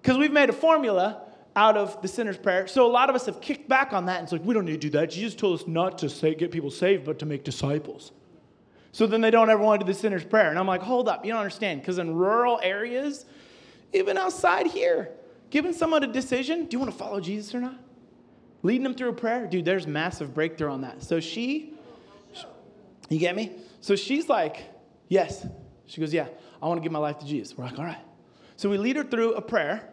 [0.01, 0.21] Because yeah.
[0.21, 1.23] we've made a formula
[1.57, 2.67] out of the sinner's prayer.
[2.67, 4.65] So a lot of us have kicked back on that and it's like, we don't
[4.65, 5.11] need to do that.
[5.11, 8.13] Jesus told us not to say, get people saved, but to make disciples.
[8.93, 10.51] So then they don't ever want to do the sinner's prayer.
[10.51, 11.81] And I'm like, hold up, you don't understand.
[11.81, 13.25] Because in rural areas,
[13.93, 15.11] even outside here,
[15.51, 17.79] giving someone a decision, do you want to follow Jesus or not?
[18.63, 21.03] Leading them through a prayer, dude, there's massive breakthrough on that.
[21.03, 21.75] So she,
[23.09, 23.53] you get me?
[23.81, 24.65] So she's like,
[25.09, 25.47] yes.
[25.87, 26.29] She goes, yeah,
[26.63, 27.57] I want to give my life to Jesus.
[27.57, 27.99] We're like, all right.
[28.57, 29.90] So we lead her through a prayer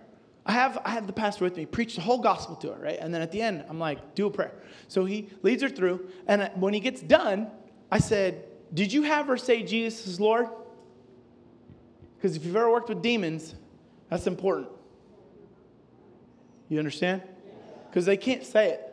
[0.48, 2.98] I have, I have the pastor with me, preach the whole gospel to her, right?
[3.00, 4.54] And then at the end, I'm like, do a prayer.
[4.88, 6.08] So he leads her through.
[6.26, 7.52] And when he gets done,
[7.92, 10.48] I said, Did you have her say Jesus is Lord?
[12.16, 13.56] Because if you've ever worked with demons,
[14.10, 14.70] that's important.
[16.70, 17.24] You understand?
[17.90, 18.84] Because they can't say it.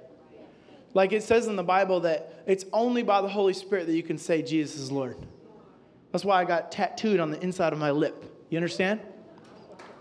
[0.92, 4.02] Like it says in the Bible that it's only by the Holy Spirit that you
[4.02, 5.16] can say Jesus is Lord.
[6.10, 8.24] That's why I got tattooed on the inside of my lip.
[8.50, 9.00] You understand?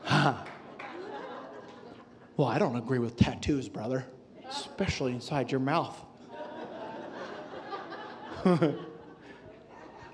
[2.36, 4.06] Well, I don't agree with tattoos, brother,
[4.50, 6.00] especially inside your mouth.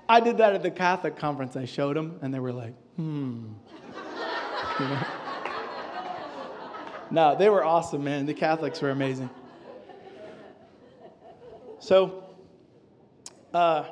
[0.08, 1.56] I did that at the Catholic conference.
[1.56, 3.52] I showed them, and they were like, hmm.
[7.10, 8.26] No, they were awesome, man.
[8.26, 9.30] The Catholics were amazing.
[11.80, 12.24] So,
[13.52, 13.84] uh,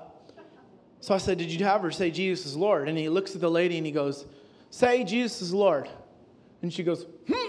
[1.01, 2.89] so I said, Did you have her say Jesus is Lord?
[2.89, 4.27] And he looks at the lady and he goes,
[4.71, 5.89] Say Jesus is Lord.
[6.63, 7.48] And she goes, Hmm.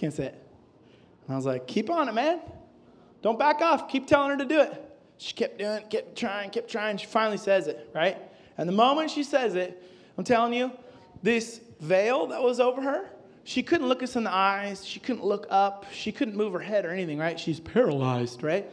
[0.00, 0.46] Can't say it.
[1.26, 2.40] And I was like, keep on it, man.
[3.22, 3.88] Don't back off.
[3.88, 4.86] Keep telling her to do it.
[5.18, 6.96] She kept doing it, kept trying, kept trying.
[6.96, 8.16] She finally says it, right?
[8.56, 9.82] And the moment she says it,
[10.16, 10.72] I'm telling you,
[11.22, 13.10] this veil that was over her
[13.44, 14.86] she couldn't look us in the eyes.
[14.86, 15.86] She couldn't look up.
[15.92, 17.38] She couldn't move her head or anything, right?
[17.38, 18.70] She's paralyzed, right?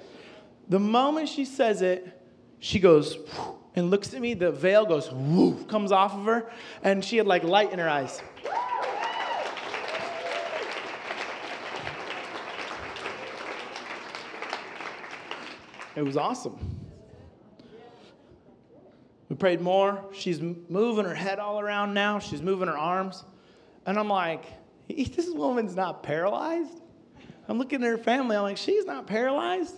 [0.69, 2.21] The moment she says it,
[2.59, 3.17] she goes
[3.75, 4.33] and looks at me.
[4.33, 6.51] The veil goes, whoo, comes off of her,
[6.83, 8.21] and she had like light in her eyes.
[15.97, 16.59] It was awesome.
[19.29, 20.05] We prayed more.
[20.13, 22.19] She's moving her head all around now.
[22.19, 23.25] She's moving her arms.
[23.83, 24.45] And I'm like,
[24.87, 26.81] this woman's not paralyzed.
[27.47, 28.35] I'm looking at her family.
[28.35, 29.73] I'm like, she's not paralyzed.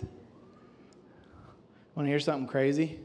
[1.94, 3.00] Want to hear something crazy?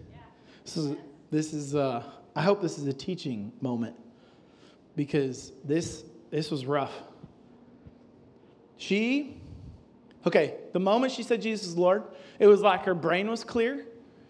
[0.65, 0.97] This is,
[1.31, 2.03] this is uh,
[2.35, 3.95] I hope this is a teaching moment
[4.97, 6.91] because this, this was rough.
[8.75, 9.39] She,
[10.27, 12.03] okay, the moment she said Jesus is Lord,
[12.39, 13.85] it was like her brain was clear.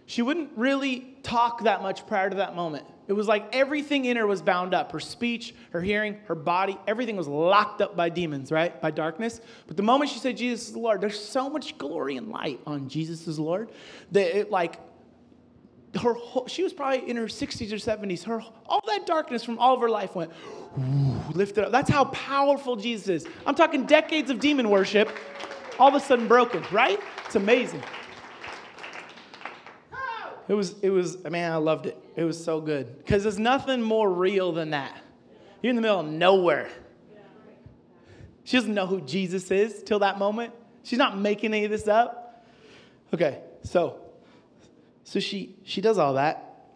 [0.05, 2.85] She wouldn't really talk that much prior to that moment.
[3.07, 6.77] It was like everything in her was bound up her speech, her hearing, her body,
[6.87, 8.79] everything was locked up by demons, right?
[8.81, 9.41] By darkness.
[9.67, 12.89] But the moment she said Jesus is Lord, there's so much glory and light on
[12.89, 13.69] Jesus is Lord
[14.11, 14.79] that it like
[16.01, 18.23] her whole, she was probably in her 60s or 70s.
[18.23, 20.31] Her all that darkness from all of her life went
[21.33, 21.71] lifted up.
[21.71, 23.31] That's how powerful Jesus is.
[23.45, 25.09] I'm talking decades of demon worship,
[25.79, 26.99] all of a sudden broken, right?
[27.25, 27.83] It's amazing.
[30.47, 31.97] It was, it was, man, I loved it.
[32.15, 32.99] It was so good.
[32.99, 34.95] Because there's nothing more real than that.
[35.61, 36.69] You're in the middle of nowhere.
[38.43, 40.53] She doesn't know who Jesus is till that moment.
[40.83, 42.45] She's not making any of this up.
[43.11, 44.01] Okay, so
[45.03, 46.67] so she she does all that.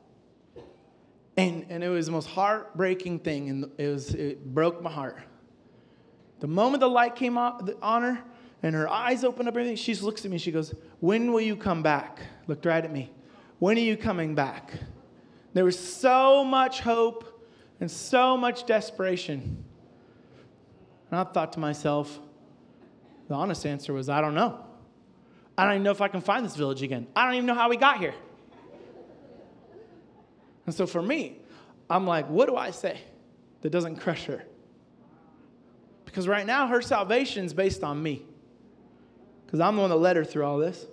[1.38, 5.20] And and it was the most heartbreaking thing, and it was it broke my heart.
[6.40, 8.24] The moment the light came on, on her
[8.62, 11.56] and her eyes open up, everything, she looks at me, she goes, When will you
[11.56, 12.20] come back?
[12.48, 13.12] Looked right at me.
[13.60, 14.74] When are you coming back?
[15.54, 17.48] There was so much hope
[17.80, 19.64] and so much desperation.
[21.12, 22.20] And I thought to myself,
[23.28, 24.66] the honest answer was, I don't know.
[25.58, 27.08] I don't even know if I can find this village again.
[27.16, 28.14] I don't even know how we got here.
[30.66, 31.38] And so for me,
[31.90, 33.00] I'm like, what do I say
[33.62, 34.44] that doesn't crush her?
[36.06, 38.26] Because right now, her salvation is based on me.
[39.50, 40.86] Because I'm the one that led her through all this.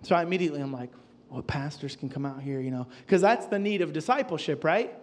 [0.00, 0.90] So I immediately, I'm like,
[1.28, 4.94] well, pastors can come out here, you know, because that's the need of discipleship, right?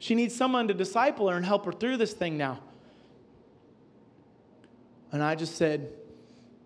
[0.00, 2.58] She needs someone to disciple her and help her through this thing now.
[5.12, 5.92] And I just said,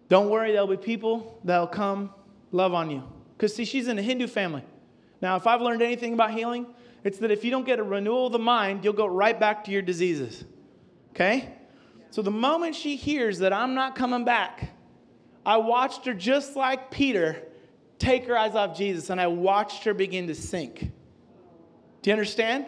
[0.09, 2.14] don't worry, there'll be people that'll come
[2.51, 3.03] love on you.
[3.37, 4.62] Because, see, she's in a Hindu family.
[5.20, 6.66] Now, if I've learned anything about healing,
[7.05, 9.64] it's that if you don't get a renewal of the mind, you'll go right back
[9.64, 10.44] to your diseases.
[11.11, 11.53] Okay?
[12.11, 14.70] So the moment she hears that I'm not coming back,
[15.46, 17.40] I watched her just like Peter
[17.98, 20.80] take her eyes off Jesus, and I watched her begin to sink.
[22.02, 22.66] Do you understand?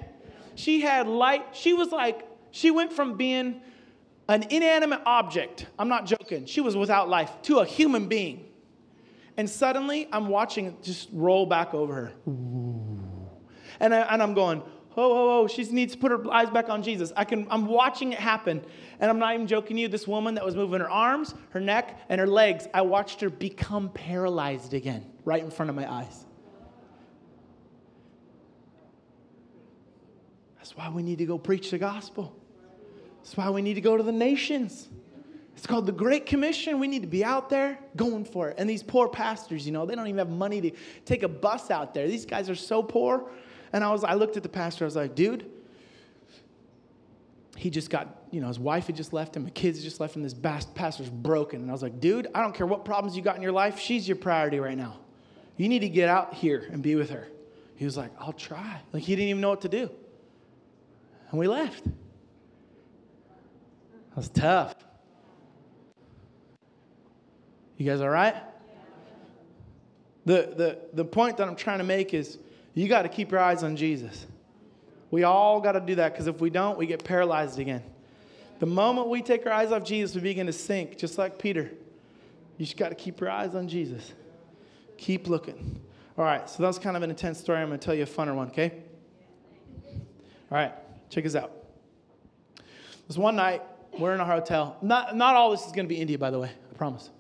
[0.55, 1.45] She had light.
[1.53, 3.61] She was like, she went from being
[4.29, 8.45] an inanimate object, I'm not joking, she was without life, to a human being.
[9.37, 12.13] And suddenly, I'm watching it just roll back over her.
[13.81, 14.63] And, I, and I'm going,
[14.99, 17.13] oh, oh, oh, she needs to put her eyes back on Jesus.
[17.17, 18.63] I can, I'm watching it happen.
[19.01, 22.01] And I'm not even joking you, this woman that was moving her arms, her neck,
[22.09, 26.27] and her legs, I watched her become paralyzed again right in front of my eyes.
[30.57, 32.37] That's why we need to go preach the gospel.
[33.23, 34.89] That's why we need to go to the nations.
[35.57, 36.79] It's called the Great Commission.
[36.79, 38.57] We need to be out there going for it.
[38.59, 40.71] And these poor pastors, you know, they don't even have money to
[41.05, 42.07] take a bus out there.
[42.07, 43.31] These guys are so poor.
[43.73, 44.85] And I was, I looked at the pastor.
[44.85, 45.51] I was like, dude,
[47.57, 50.01] he just got, you know, his wife had just left him, the kids had just
[50.01, 50.23] left him.
[50.23, 51.61] This pastor's broken.
[51.61, 53.79] And I was like, dude, I don't care what problems you got in your life.
[53.79, 54.99] She's your priority right now.
[55.57, 57.27] You need to get out here and be with her.
[57.75, 58.81] He was like, I'll try.
[58.93, 59.91] Like he didn't even know what to do.
[61.31, 61.85] And we left.
[61.85, 61.93] That
[64.17, 64.75] was tough.
[67.77, 68.35] You guys all right?
[70.27, 72.39] The, the, the point that I'm trying to make is
[72.79, 74.27] you got to keep your eyes on Jesus.
[75.11, 77.83] We all got to do that because if we don't, we get paralyzed again.
[78.59, 81.71] The moment we take our eyes off Jesus, we begin to sink, just like Peter.
[82.57, 84.13] You just got to keep your eyes on Jesus.
[84.97, 85.81] Keep looking.
[86.17, 87.61] All right, so that was kind of an intense story.
[87.61, 88.75] I'm going to tell you a funner one, okay?
[90.51, 90.73] All right,
[91.09, 91.53] check this out.
[93.07, 93.63] This one night,
[93.99, 94.77] we're in a hotel.
[94.83, 97.11] Not, not all this is going to be India, by the way, I promise.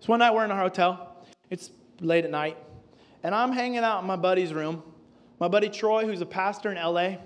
[0.00, 1.24] So one night, we're in a hotel.
[1.50, 1.70] It's
[2.00, 2.56] late at night,
[3.22, 4.82] and I'm hanging out in my buddy's room
[5.40, 7.16] my buddy Troy, who's a pastor in LA,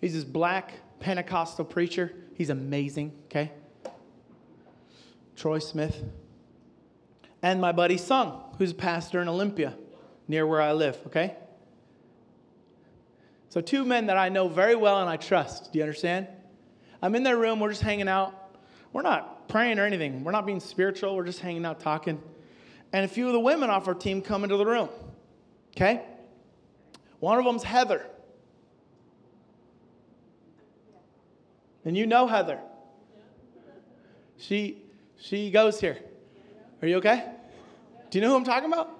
[0.00, 2.12] he's this black Pentecostal preacher.
[2.34, 3.52] He's amazing, okay?
[5.36, 6.02] Troy Smith.
[7.42, 9.74] And my buddy Sung, who's a pastor in Olympia,
[10.28, 11.36] near where I live, okay?
[13.48, 15.72] So, two men that I know very well and I trust.
[15.72, 16.26] Do you understand?
[17.00, 17.60] I'm in their room.
[17.60, 18.58] We're just hanging out.
[18.92, 20.24] We're not praying or anything.
[20.24, 21.16] We're not being spiritual.
[21.16, 22.20] We're just hanging out, talking.
[22.92, 24.90] And a few of the women off our team come into the room.
[25.76, 26.02] Okay?
[27.20, 28.06] One of them's Heather.
[31.84, 32.58] And you know Heather.
[34.38, 34.82] She
[35.18, 35.98] she goes here.
[36.82, 37.30] Are you okay?
[38.10, 38.90] Do you know who I'm talking about?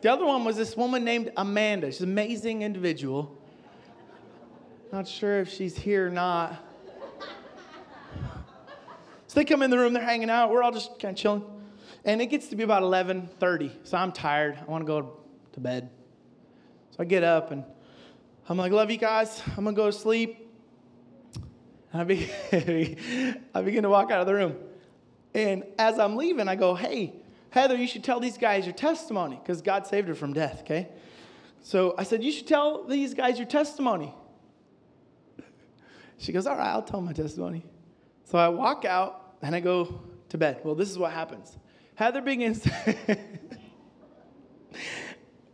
[0.00, 1.90] The other one was this woman named Amanda.
[1.90, 3.36] She's an amazing individual.
[4.92, 6.64] Not sure if she's here or not.
[9.26, 11.44] So they come in the room, they're hanging out, we're all just kind of chilling.
[12.04, 13.72] And it gets to be about 11:30.
[13.84, 14.58] So I'm tired.
[14.60, 15.18] I want to go
[15.52, 15.90] to bed.
[16.98, 17.64] I get up and
[18.48, 19.42] I'm like, love you guys.
[19.56, 20.50] I'm gonna go to sleep.
[21.92, 24.56] And I begin, I begin to walk out of the room.
[25.34, 27.14] And as I'm leaving, I go, hey,
[27.50, 30.88] Heather, you should tell these guys your testimony because God saved her from death, okay?
[31.62, 34.14] So I said, You should tell these guys your testimony.
[36.18, 37.64] She goes, All right, I'll tell my testimony.
[38.24, 40.60] So I walk out and I go to bed.
[40.64, 41.56] Well, this is what happens.
[41.94, 43.18] Heather begins to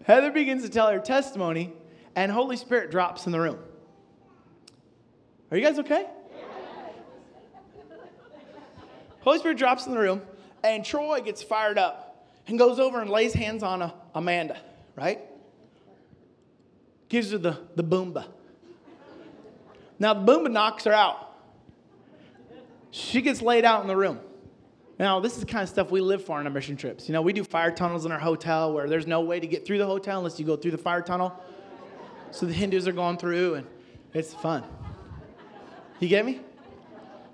[0.04, 1.72] Heather begins to tell her testimony,
[2.14, 3.58] and Holy Spirit drops in the room.
[5.50, 6.06] Are you guys okay?
[9.20, 10.20] Holy Spirit drops in the room,
[10.62, 14.58] and Troy gets fired up and goes over and lays hands on Amanda,
[14.94, 15.20] right?
[17.08, 18.26] Gives her the, the boomba.
[19.98, 21.32] Now, the boomba knocks her out.
[22.90, 24.20] She gets laid out in the room.
[24.98, 27.08] Now, this is the kind of stuff we live for on our mission trips.
[27.08, 29.66] You know, we do fire tunnels in our hotel where there's no way to get
[29.66, 31.34] through the hotel unless you go through the fire tunnel.
[32.30, 33.66] So the Hindus are going through, and
[34.12, 34.64] it's fun.
[35.98, 36.40] You get me?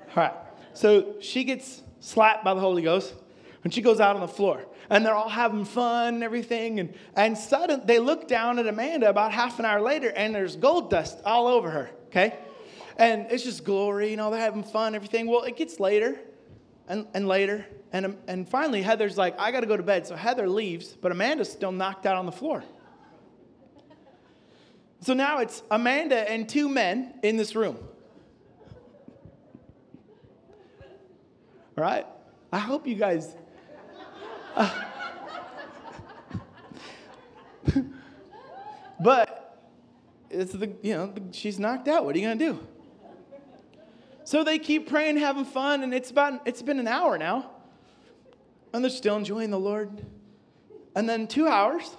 [0.09, 0.35] All right.
[0.75, 3.15] So she gets slapped by the Holy Ghost
[3.65, 4.65] and she goes out on the floor.
[4.89, 6.81] And they're all having fun and everything.
[6.81, 10.57] And, and suddenly they look down at Amanda about half an hour later and there's
[10.57, 12.37] gold dust all over her, okay?
[12.97, 15.27] And it's just glory, you know, they're having fun, everything.
[15.27, 16.19] Well, it gets later
[16.91, 17.65] and, and later.
[17.93, 20.07] And, and finally, Heather's like, I got to go to bed.
[20.07, 22.65] So Heather leaves, but Amanda's still knocked out on the floor.
[25.01, 27.79] So now it's Amanda and two men in this room.
[31.79, 32.07] All right?
[32.53, 33.35] I hope you guys.
[34.57, 34.83] Uh,
[39.01, 39.65] but
[40.29, 42.05] it's the, you know, she's knocked out.
[42.05, 42.67] What are you to do?
[44.31, 47.51] So they keep praying, having fun, and it's about, it's been an hour now.
[48.73, 50.07] And they're still enjoying the Lord.
[50.95, 51.91] And then two hours,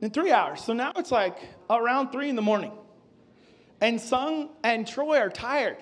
[0.00, 0.62] and three hours.
[0.62, 1.36] So now it's like
[1.68, 2.70] around three in the morning.
[3.80, 5.78] And Sung and Troy are tired.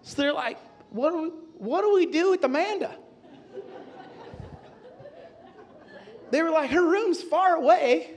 [0.00, 0.56] So they're like,
[0.88, 2.96] what do we, what do, we do with Amanda?
[6.30, 8.16] They were like, her room's far away,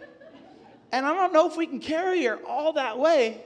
[0.94, 3.44] and I don't know if we can carry her all that way.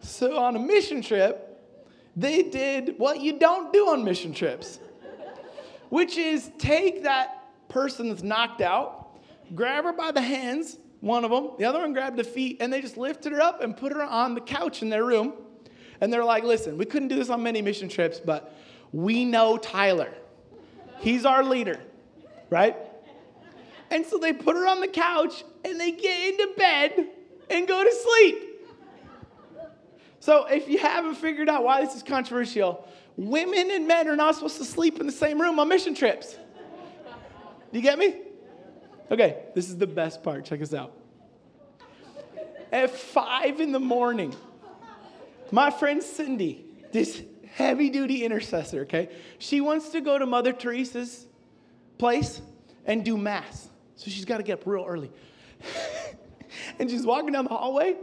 [0.00, 1.46] So on a mission trip,
[2.16, 4.80] they did what you don't do on mission trips,
[5.88, 9.18] which is take that person that's knocked out,
[9.54, 11.50] grab her by the hands, one of them.
[11.58, 14.02] The other one grabbed the feet and they just lifted her up and put her
[14.02, 15.34] on the couch in their room.
[16.00, 18.54] And they're like, listen, we couldn't do this on many mission trips, but
[18.92, 20.12] we know Tyler.
[20.98, 21.80] He's our leader,
[22.48, 22.76] right?
[23.90, 27.08] And so they put her on the couch and they get into bed
[27.48, 28.49] and go to sleep.
[30.20, 34.34] So if you haven't figured out why this is controversial, women and men are not
[34.34, 36.36] supposed to sleep in the same room on mission trips.
[37.72, 38.16] Do you get me?
[39.10, 40.44] Okay, this is the best part.
[40.44, 40.92] Check this out.
[42.70, 44.36] At five in the morning,
[45.50, 47.22] my friend Cindy, this
[47.54, 51.26] heavy duty intercessor, okay, she wants to go to Mother Teresa's
[51.98, 52.40] place
[52.84, 53.68] and do Mass.
[53.96, 55.10] So she's got to get up real early.
[56.78, 57.96] and she's walking down the hallway,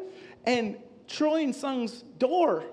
[0.46, 2.64] and Troy and Sung's door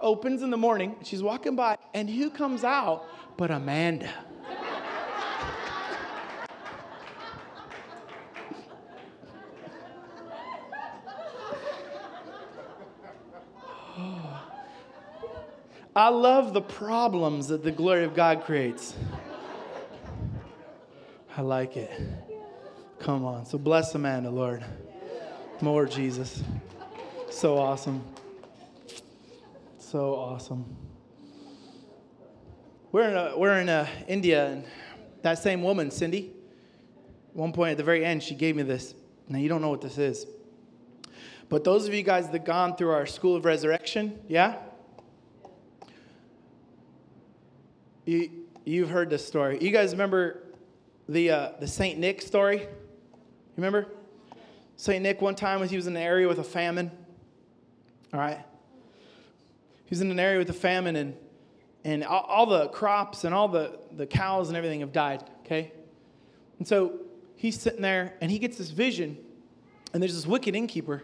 [0.00, 0.96] opens in the morning.
[1.02, 3.06] She's walking by, and who comes out
[3.36, 4.10] but Amanda?
[15.94, 18.94] I love the problems that the glory of God creates.
[21.36, 21.90] I like it.
[23.00, 23.44] Come on.
[23.44, 24.64] So bless Amanda, Lord.
[25.60, 26.42] More Jesus.
[27.30, 28.02] So awesome.
[29.78, 30.76] So awesome.
[32.90, 34.64] We're in, a, we're in a, India, and
[35.22, 36.32] that same woman, Cindy,
[37.28, 38.96] at one point at the very end, she gave me this.
[39.28, 40.26] Now, you don't know what this is.
[41.48, 44.56] But those of you guys that gone through our School of Resurrection, yeah?
[48.06, 48.28] You,
[48.64, 49.58] you've heard this story.
[49.60, 50.42] You guys remember
[51.08, 51.96] the, uh, the St.
[51.96, 52.66] Nick story?
[53.56, 53.86] Remember?
[54.76, 55.00] St.
[55.00, 56.90] Nick one time he was in an area with a famine.
[58.12, 58.38] All right?
[59.86, 61.16] He's in an area with a famine, and,
[61.84, 65.72] and all, all the crops and all the, the cows and everything have died, okay?
[66.58, 67.00] And so
[67.36, 69.18] he's sitting there and he gets this vision,
[69.92, 71.02] and there's this wicked innkeeper.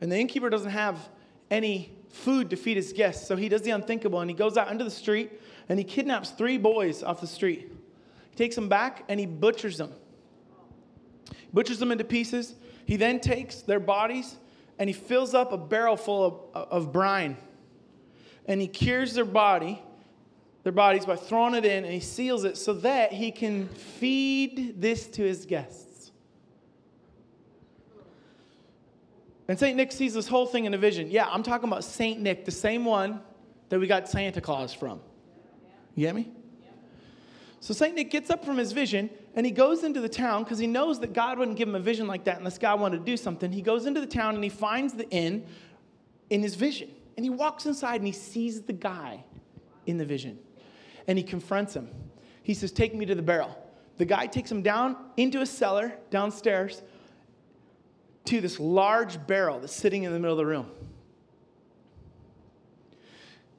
[0.00, 0.96] And the innkeeper doesn't have
[1.50, 4.70] any food to feed his guests, so he does the unthinkable and he goes out
[4.70, 7.72] into the street and he kidnaps three boys off the street.
[8.30, 9.92] He takes them back and he butchers them.
[11.52, 12.54] Butchers them into pieces.
[12.86, 14.36] He then takes their bodies
[14.78, 17.36] and he fills up a barrel full of, of brine.
[18.46, 19.80] And he cures their body,
[20.62, 24.80] their bodies by throwing it in and he seals it so that he can feed
[24.80, 26.10] this to his guests.
[29.48, 29.76] And St.
[29.76, 31.10] Nick sees this whole thing in a vision.
[31.10, 32.20] Yeah, I'm talking about St.
[32.20, 33.20] Nick, the same one
[33.68, 35.00] that we got Santa Claus from.
[35.94, 36.30] You get me?
[37.60, 37.94] So St.
[37.94, 41.00] Nick gets up from his vision and he goes into the town because he knows
[41.00, 43.50] that God wouldn't give him a vision like that unless God wanted to do something.
[43.50, 45.46] He goes into the town and he finds the inn
[46.28, 46.90] in his vision.
[47.16, 49.24] And he walks inside and he sees the guy
[49.86, 50.38] in the vision.
[51.06, 51.88] And he confronts him.
[52.42, 53.56] He says, Take me to the barrel.
[53.96, 56.82] The guy takes him down into a cellar downstairs
[58.24, 60.70] to this large barrel that's sitting in the middle of the room.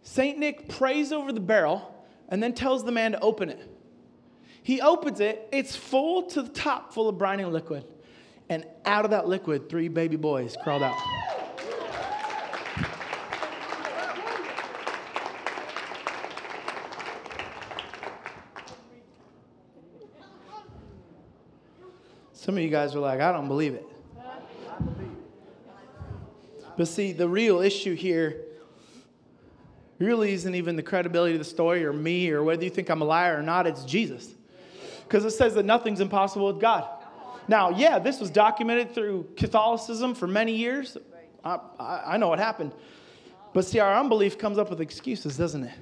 [0.03, 0.37] St.
[0.37, 3.72] Nick prays over the barrel and then tells the man to open it.
[4.63, 7.83] He opens it, it's full to the top, full of brining liquid.
[8.49, 10.97] And out of that liquid, three baby boys crawled out.
[22.31, 23.87] Some of you guys are like, I don't believe it.
[26.77, 28.41] But see, the real issue here
[29.99, 33.01] really isn't even the credibility of the story or me or whether you think I'm
[33.01, 34.33] a liar or not, it's Jesus.
[35.03, 36.87] Because it says that nothing's impossible with God.
[37.47, 40.97] Now, yeah, this was documented through Catholicism for many years.
[41.43, 42.73] I, I, know what happened.
[43.53, 45.73] But see, our unbelief comes up with excuses, doesn't it?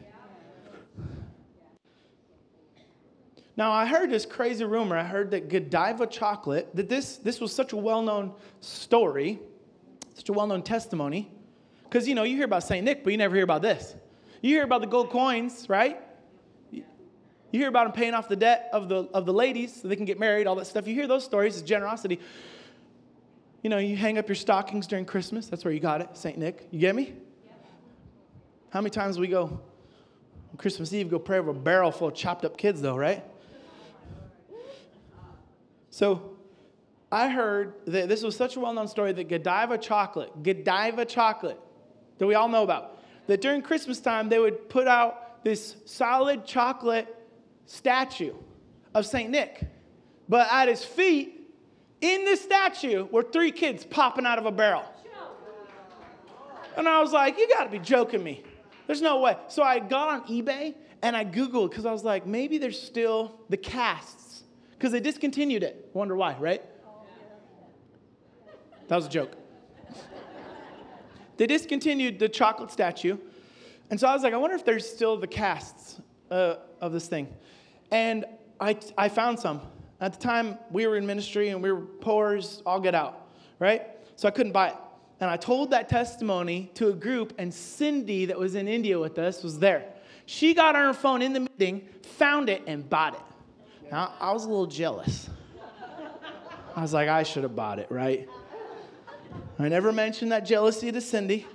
[3.56, 4.98] Now, I heard this crazy rumor.
[4.98, 9.40] I heard that Godiva chocolate, that this, this was such a well known story,
[10.16, 11.32] such a well known testimony.
[11.84, 12.84] Because, you know, you hear about St.
[12.84, 13.96] Nick, but you never hear about this.
[14.42, 16.02] You hear about the gold coins, right?
[17.52, 19.96] You hear about them paying off the debt of the, of the ladies so they
[19.96, 20.88] can get married, all that stuff.
[20.88, 22.20] You hear those stories, it's generosity.
[23.62, 25.48] You know, you hang up your stockings during Christmas.
[25.48, 26.38] That's where you got it, St.
[26.38, 26.68] Nick.
[26.72, 27.14] You get me?
[28.70, 32.16] How many times we go on Christmas Eve, go pray over a barrel full of
[32.16, 33.24] chopped up kids, though, right?
[35.90, 36.38] So
[37.12, 41.60] I heard that this was such a well known story that Godiva chocolate, Godiva chocolate,
[42.18, 42.98] that we all know about,
[43.28, 47.14] that during Christmas time they would put out this solid chocolate
[47.66, 48.34] statue
[48.94, 49.30] of St.
[49.30, 49.68] Nick.
[50.28, 51.42] But at his feet,
[52.02, 54.86] in this statue, were three kids popping out of a barrel.
[56.78, 58.44] And I was like, you gotta be joking me.
[58.88, 59.38] There's no way.
[59.48, 63.40] So I got on eBay and I Googled because I was like, maybe there's still
[63.50, 64.44] the casts.
[64.72, 65.90] Because they discontinued it.
[65.94, 66.64] Wonder why, right?
[68.88, 69.34] That was a joke.
[71.38, 73.18] they discontinued the chocolate statue.
[73.90, 77.08] And so I was like, I wonder if there's still the casts uh, of this
[77.08, 77.28] thing.
[77.92, 78.26] And
[78.60, 79.62] I, I found some.
[80.00, 83.28] At the time, we were in ministry and we were poor as all get out,
[83.60, 83.84] right?
[84.16, 84.76] So I couldn't buy it.
[85.20, 89.20] And I told that testimony to a group, and Cindy, that was in India with
[89.20, 89.86] us, was there.
[90.26, 93.92] She got on her phone in the meeting, found it, and bought it.
[93.92, 95.30] Now, I was a little jealous.
[96.76, 98.28] I was like, I should have bought it, right?
[99.60, 101.46] I never mentioned that jealousy to Cindy.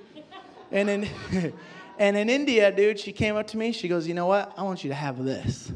[0.70, 1.08] And in,
[1.98, 3.72] and in India, dude, she came up to me.
[3.72, 4.52] She goes, You know what?
[4.56, 5.72] I want you to have this.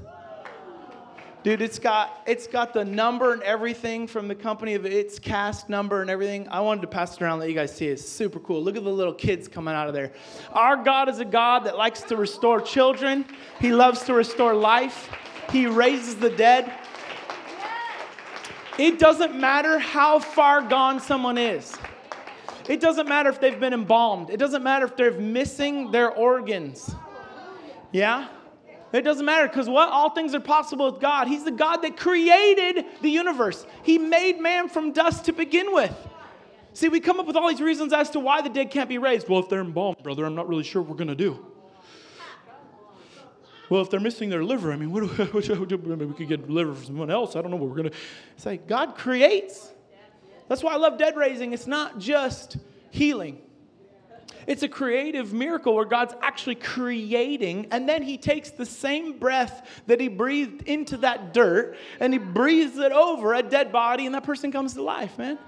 [1.43, 5.71] Dude, it's got it's got the number and everything from the company of its cast
[5.71, 6.47] number and everything.
[6.49, 7.93] I wanted to pass it around, let you guys see it.
[7.93, 8.63] It's super cool.
[8.63, 10.13] Look at the little kids coming out of there.
[10.53, 13.25] Our God is a God that likes to restore children.
[13.59, 15.09] He loves to restore life.
[15.51, 16.71] He raises the dead.
[18.79, 21.75] It doesn't matter how far gone someone is.
[22.69, 24.29] It doesn't matter if they've been embalmed.
[24.29, 26.95] It doesn't matter if they're missing their organs.
[27.93, 28.29] Yeah?
[28.93, 29.89] It doesn't matter because what?
[29.89, 31.29] All things are possible with God.
[31.29, 33.65] He's the God that created the universe.
[33.83, 35.95] He made man from dust to begin with.
[36.73, 38.99] See, we come up with all these reasons as to why the dead can't be
[38.99, 39.29] raised.
[39.29, 41.47] Well, if they're embalmed, brother, I'm not really sure what we're going to do.
[43.69, 46.75] Well, if they're missing their liver, I mean, what, what, what, we could get liver
[46.75, 47.37] from someone else.
[47.37, 47.97] I don't know what we're going to.
[48.45, 49.71] Like God creates.
[50.49, 51.53] That's why I love dead raising.
[51.53, 52.57] It's not just
[52.91, 53.41] healing.
[54.51, 59.81] It's a creative miracle where God's actually creating, and then He takes the same breath
[59.87, 64.15] that He breathed into that dirt and He breathes it over a dead body, and
[64.17, 65.39] that person comes to life, man.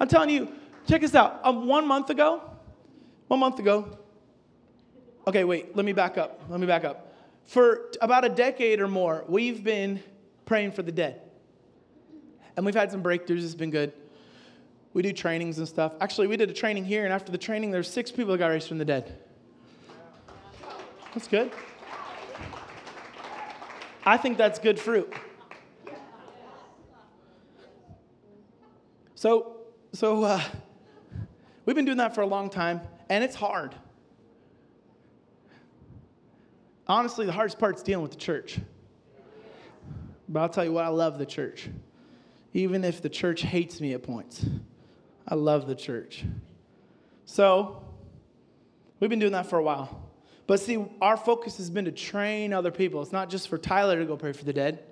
[0.00, 0.52] I'm telling you,
[0.88, 1.38] check this out.
[1.44, 2.42] Um, one month ago,
[3.28, 3.96] one month ago,
[5.28, 6.40] okay, wait, let me back up.
[6.48, 7.14] Let me back up.
[7.44, 10.02] For about a decade or more, we've been
[10.46, 11.20] praying for the dead.
[12.56, 13.92] And we've had some breakthroughs, it's been good.
[14.98, 15.92] We do trainings and stuff.
[16.00, 18.48] Actually, we did a training here, and after the training, there's six people that got
[18.48, 19.16] raised from the dead.
[21.14, 21.52] That's good.
[24.04, 25.14] I think that's good fruit.
[29.14, 29.58] So,
[29.92, 30.42] so uh,
[31.64, 33.76] we've been doing that for a long time, and it's hard.
[36.88, 38.58] Honestly, the hardest part is dealing with the church.
[40.28, 41.68] But I'll tell you what, I love the church.
[42.52, 44.44] Even if the church hates me at points,
[45.28, 46.24] I love the church.
[47.26, 47.84] So,
[48.98, 50.10] we've been doing that for a while.
[50.46, 53.02] But see, our focus has been to train other people.
[53.02, 54.82] It's not just for Tyler to go pray for the dead.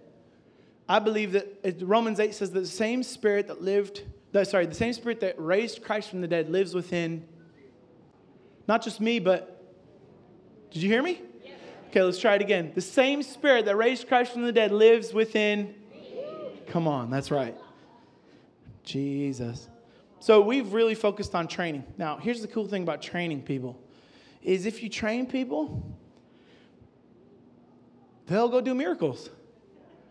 [0.89, 4.75] I believe that Romans 8 says that the same spirit that lived, that, sorry, the
[4.75, 7.27] same spirit that raised Christ from the dead lives within
[8.69, 9.63] not just me, but
[10.71, 11.23] did you hear me?
[11.89, 12.73] Okay, let's try it again.
[12.75, 15.75] The same spirit that raised Christ from the dead lives within.
[16.67, 17.57] Come on, that's right.
[18.83, 19.69] Jesus.
[20.21, 21.85] So we've really focused on training.
[21.99, 23.79] Now, here's the cool thing about training people
[24.43, 25.97] is if you train people,
[28.27, 29.29] they'll go do miracles.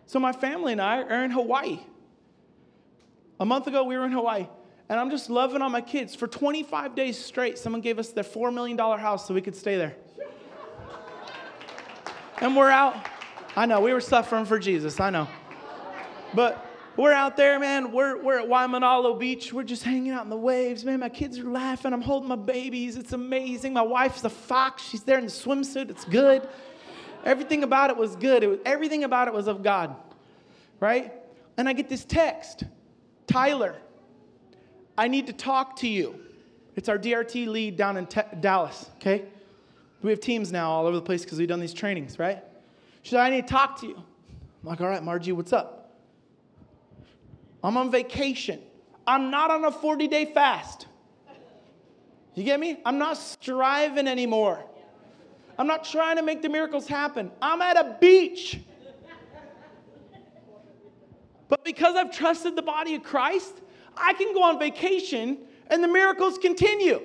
[0.06, 1.80] So my family and I are in Hawaii.
[3.40, 4.48] A month ago, we were in Hawaii,
[4.88, 6.16] and I'm just loving on my kids.
[6.16, 9.78] For 25 days straight, someone gave us their $4 million house so we could stay
[9.78, 9.96] there.
[12.40, 12.96] And we're out.
[13.56, 15.28] I know, we were suffering for Jesus, I know.
[16.34, 16.65] But
[16.98, 17.92] we're out there, man.
[17.92, 19.52] We're, we're at Waimanalo Beach.
[19.52, 20.86] We're just hanging out in the waves.
[20.86, 21.94] Man, my kids are laughing.
[21.94, 22.96] I'm holding my babies.
[22.96, 23.74] It's amazing.
[23.74, 24.84] My wife's a fox.
[24.84, 25.90] She's there in the swimsuit.
[25.90, 26.48] It's good.
[27.26, 28.44] Everything about it was good.
[28.44, 29.96] It was, everything about it was of God,
[30.80, 31.12] right?
[31.58, 32.64] And I get this text
[33.28, 33.76] Tyler,
[34.98, 36.20] I need to talk to you.
[36.76, 39.26] It's our DRT lead down in te- Dallas, okay?
[40.02, 42.44] We have teams now all over the place because we've done these trainings, right?
[43.02, 43.96] She said, I need to talk to you.
[43.96, 45.85] I'm like, all right, Margie, what's up?
[47.66, 48.62] I'm on vacation.
[49.08, 50.86] I'm not on a 40 day fast.
[52.36, 52.78] You get me?
[52.86, 54.64] I'm not striving anymore.
[55.58, 57.32] I'm not trying to make the miracles happen.
[57.42, 58.60] I'm at a beach.
[61.48, 63.54] But because I've trusted the body of Christ,
[63.96, 67.02] I can go on vacation and the miracles continue.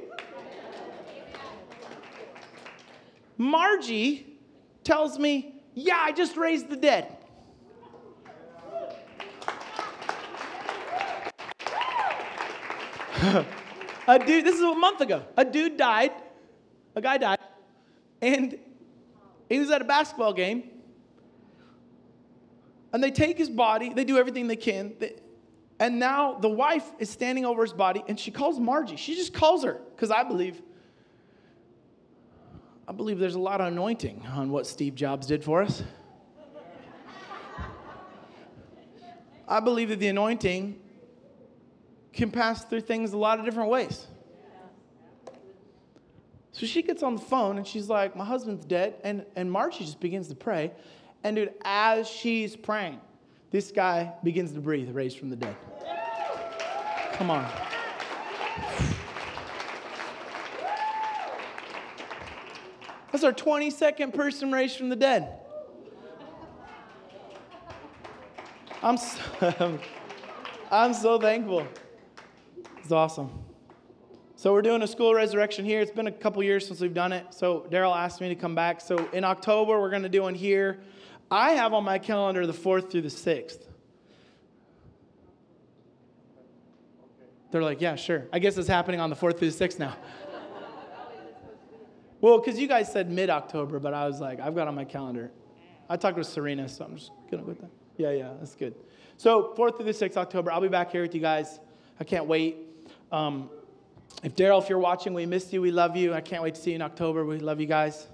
[3.39, 4.37] Margie
[4.85, 7.17] tells me, Yeah, I just raised the dead.
[14.09, 15.23] a dude, this is a month ago.
[15.37, 16.13] A dude died,
[16.95, 17.39] a guy died,
[18.23, 18.59] and
[19.49, 20.71] he was at a basketball game.
[22.93, 24.95] And they take his body, they do everything they can.
[25.79, 28.97] and now the wife is standing over his body and she calls Margie.
[28.97, 30.63] She just calls her because I believe,
[32.89, 35.83] I believe there's a lot of anointing on what Steve Jobs did for us.
[39.49, 40.81] I believe that the anointing
[42.13, 44.07] can pass through things a lot of different ways.
[46.53, 48.95] So she gets on the phone and she's like, My husband's dead.
[49.05, 50.73] And, and Margie just begins to pray.
[51.23, 53.01] And dude, as she's praying,
[53.51, 55.57] this guy begins to breathe, raised from the dead.
[57.13, 57.51] Come on.
[63.13, 65.41] That's our 22nd person raised from the dead.
[68.83, 69.79] I'm so,
[70.71, 71.67] I'm so thankful.
[72.91, 73.31] It's awesome.
[74.35, 75.81] So we're doing a school resurrection here.
[75.81, 77.33] It's been a couple years since we've done it.
[77.33, 78.81] So Daryl asked me to come back.
[78.81, 80.81] So in October, we're going to do one here.
[81.31, 83.61] I have on my calendar the 4th through the 6th.
[87.53, 88.27] They're like, yeah, sure.
[88.33, 89.97] I guess it's happening on the 4th through the 6th now.
[92.21, 94.85] well, because you guys said mid October, but I was like, I've got on my
[94.85, 95.31] calendar.
[95.89, 97.71] I talked with Serena, so I'm just going to go with that.
[97.99, 98.75] Yeah, yeah, that's good.
[99.17, 101.61] So 4th through the 6th October, I'll be back here with you guys.
[102.01, 102.67] I can't wait.
[103.13, 103.51] Um,
[104.23, 105.61] if Daryl, if you're watching, we missed you.
[105.61, 106.15] We love you.
[106.15, 107.25] I can't wait to see you in October.
[107.25, 108.07] We love you guys.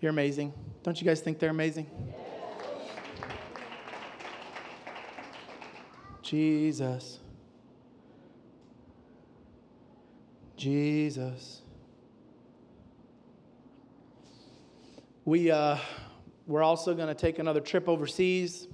[0.00, 0.52] You're amazing.
[0.82, 1.86] Don't you guys think they're amazing?
[6.22, 7.18] Jesus.
[10.56, 11.62] Jesus.
[15.24, 15.78] We, uh,
[16.46, 18.68] we're also going to take another trip overseas.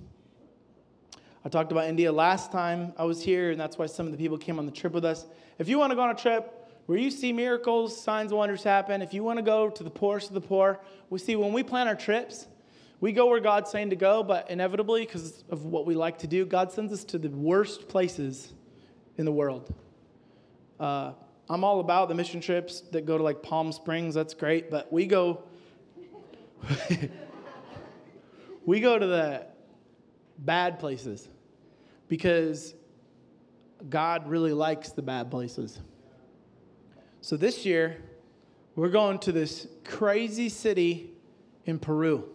[1.44, 4.18] I talked about India last time I was here, and that's why some of the
[4.18, 5.26] people came on the trip with us.
[5.58, 9.02] If you want to go on a trip where you see miracles, signs, wonders happen,
[9.02, 10.80] if you want to go to the poorest of the poor,
[11.10, 12.46] we see when we plan our trips,
[13.00, 16.28] we go where God's saying to go, but inevitably, because of what we like to
[16.28, 18.52] do, God sends us to the worst places
[19.16, 19.74] in the world.
[20.78, 21.12] Uh,
[21.50, 24.14] I'm all about the mission trips that go to like Palm Springs.
[24.14, 25.42] That's great, but we go.
[28.64, 29.46] we go to the
[30.38, 31.28] bad places
[32.12, 32.74] because
[33.88, 35.80] God really likes the bad places.
[37.22, 38.02] So this year,
[38.76, 41.14] we're going to this crazy city
[41.64, 42.28] in Peru.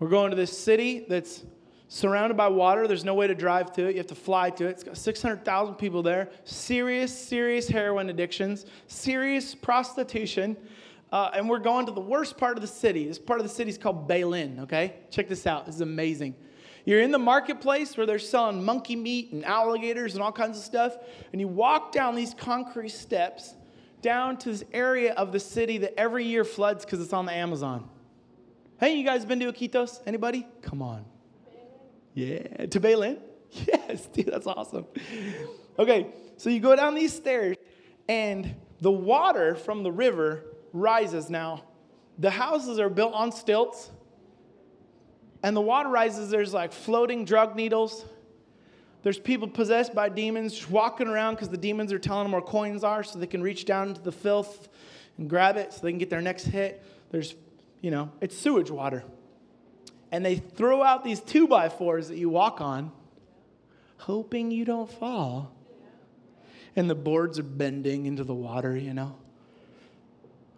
[0.00, 1.44] We're going to this city that's
[1.86, 2.88] surrounded by water.
[2.88, 3.92] There's no way to drive to it.
[3.92, 4.70] You have to fly to it.
[4.70, 6.30] It's got 600,000 people there.
[6.42, 10.56] Serious, serious heroin addictions, serious prostitution.
[11.12, 13.06] Uh, and we're going to the worst part of the city.
[13.06, 14.94] This part of the city is called Belen, okay?
[15.12, 15.66] Check this out.
[15.66, 16.34] This is amazing.
[16.84, 20.64] You're in the marketplace where they're selling monkey meat and alligators and all kinds of
[20.64, 20.96] stuff.
[21.32, 23.54] And you walk down these concrete steps
[24.02, 27.32] down to this area of the city that every year floods because it's on the
[27.32, 27.88] Amazon.
[28.78, 30.02] Hey, you guys been to Iquitos?
[30.06, 30.46] Anybody?
[30.60, 31.06] Come on.
[32.12, 33.18] Yeah, to Belen?
[33.68, 34.84] Yes, dude, that's awesome.
[35.78, 37.56] Okay, so you go down these stairs,
[38.08, 41.62] and the water from the river rises now.
[42.18, 43.92] The houses are built on stilts,
[45.44, 46.30] and the water rises.
[46.30, 48.06] There's like floating drug needles.
[49.02, 52.82] There's people possessed by demons walking around because the demons are telling them where coins
[52.82, 54.68] are so they can reach down into the filth
[55.18, 56.82] and grab it so they can get their next hit.
[57.10, 57.34] There's,
[57.82, 59.04] you know, it's sewage water
[60.10, 62.92] and they throw out these two by fours that you walk on,
[63.98, 65.52] hoping you don't fall.
[66.76, 69.16] And the boards are bending into the water, you know.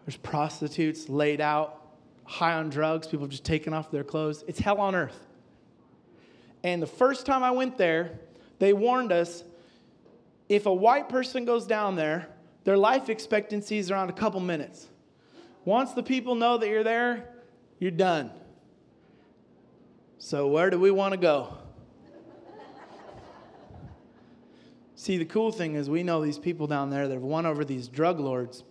[0.04, 1.85] There's prostitutes laid out,
[2.26, 4.44] high on drugs, people just taking off their clothes.
[4.46, 5.26] It's hell on earth.
[6.62, 8.18] And the first time I went there,
[8.58, 9.44] they warned us
[10.48, 12.28] if a white person goes down there,
[12.64, 14.88] their life expectancy is around a couple minutes.
[15.64, 17.28] Once the people know that you're there,
[17.78, 18.30] you're done.
[20.18, 21.56] So, where do we want to go?
[24.94, 27.64] See, the cool thing is, we know these people down there that have won over
[27.64, 28.64] these drug lords,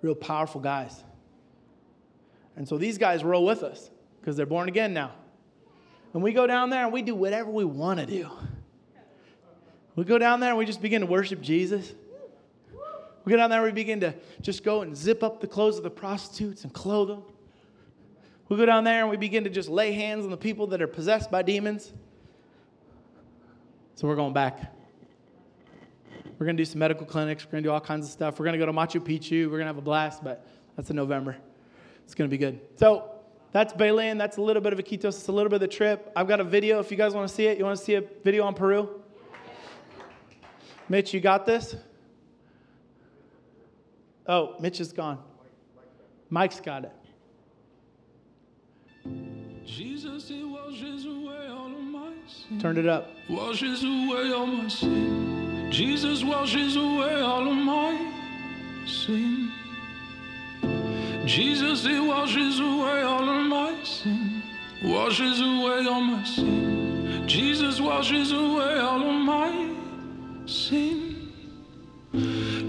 [0.00, 1.02] real powerful guys.
[2.56, 3.90] And so these guys roll with us
[4.20, 5.12] because they're born again now.
[6.14, 8.30] And we go down there and we do whatever we want to do.
[9.94, 11.92] We go down there and we just begin to worship Jesus.
[13.24, 15.76] We go down there and we begin to just go and zip up the clothes
[15.78, 17.22] of the prostitutes and clothe them.
[18.48, 20.80] We go down there and we begin to just lay hands on the people that
[20.80, 21.92] are possessed by demons.
[23.96, 24.72] So we're going back.
[26.38, 27.44] We're going to do some medical clinics.
[27.44, 28.38] We're going to do all kinds of stuff.
[28.38, 29.46] We're going to go to Machu Picchu.
[29.46, 30.46] We're going to have a blast, but
[30.76, 31.36] that's in November.
[32.06, 32.60] It's going to be good.
[32.76, 33.10] So
[33.52, 34.16] that's Belen.
[34.16, 35.08] That's a little bit of a Iquitos.
[35.08, 36.10] It's a little bit of the trip.
[36.16, 37.58] I've got a video if you guys want to see it.
[37.58, 39.02] You want to see a video on Peru?
[40.88, 41.76] Mitch, you got this?
[44.26, 45.18] Oh, Mitch is gone.
[46.30, 46.92] Mike's got it.
[49.64, 52.60] Jesus, it washes away all of my sin.
[52.60, 53.10] Turn it up.
[53.28, 55.68] Washes away all my sin.
[55.70, 58.12] Jesus washes away all of my
[58.86, 59.50] sin.
[61.26, 64.42] Jesus, it washes away all of my sin.
[64.84, 67.26] Washes away all my sin.
[67.26, 69.74] Jesus washes away all of my
[70.46, 71.32] sin.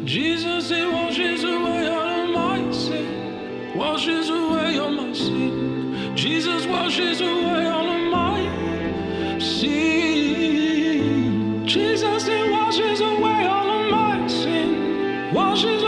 [0.05, 3.77] Jesus, it washes away all of my sin.
[3.77, 6.15] Washes away all my sin.
[6.15, 10.87] Jesus washes away all of my sin.
[11.67, 15.31] Jesus, it washes away all of my sin.
[15.31, 15.83] Washes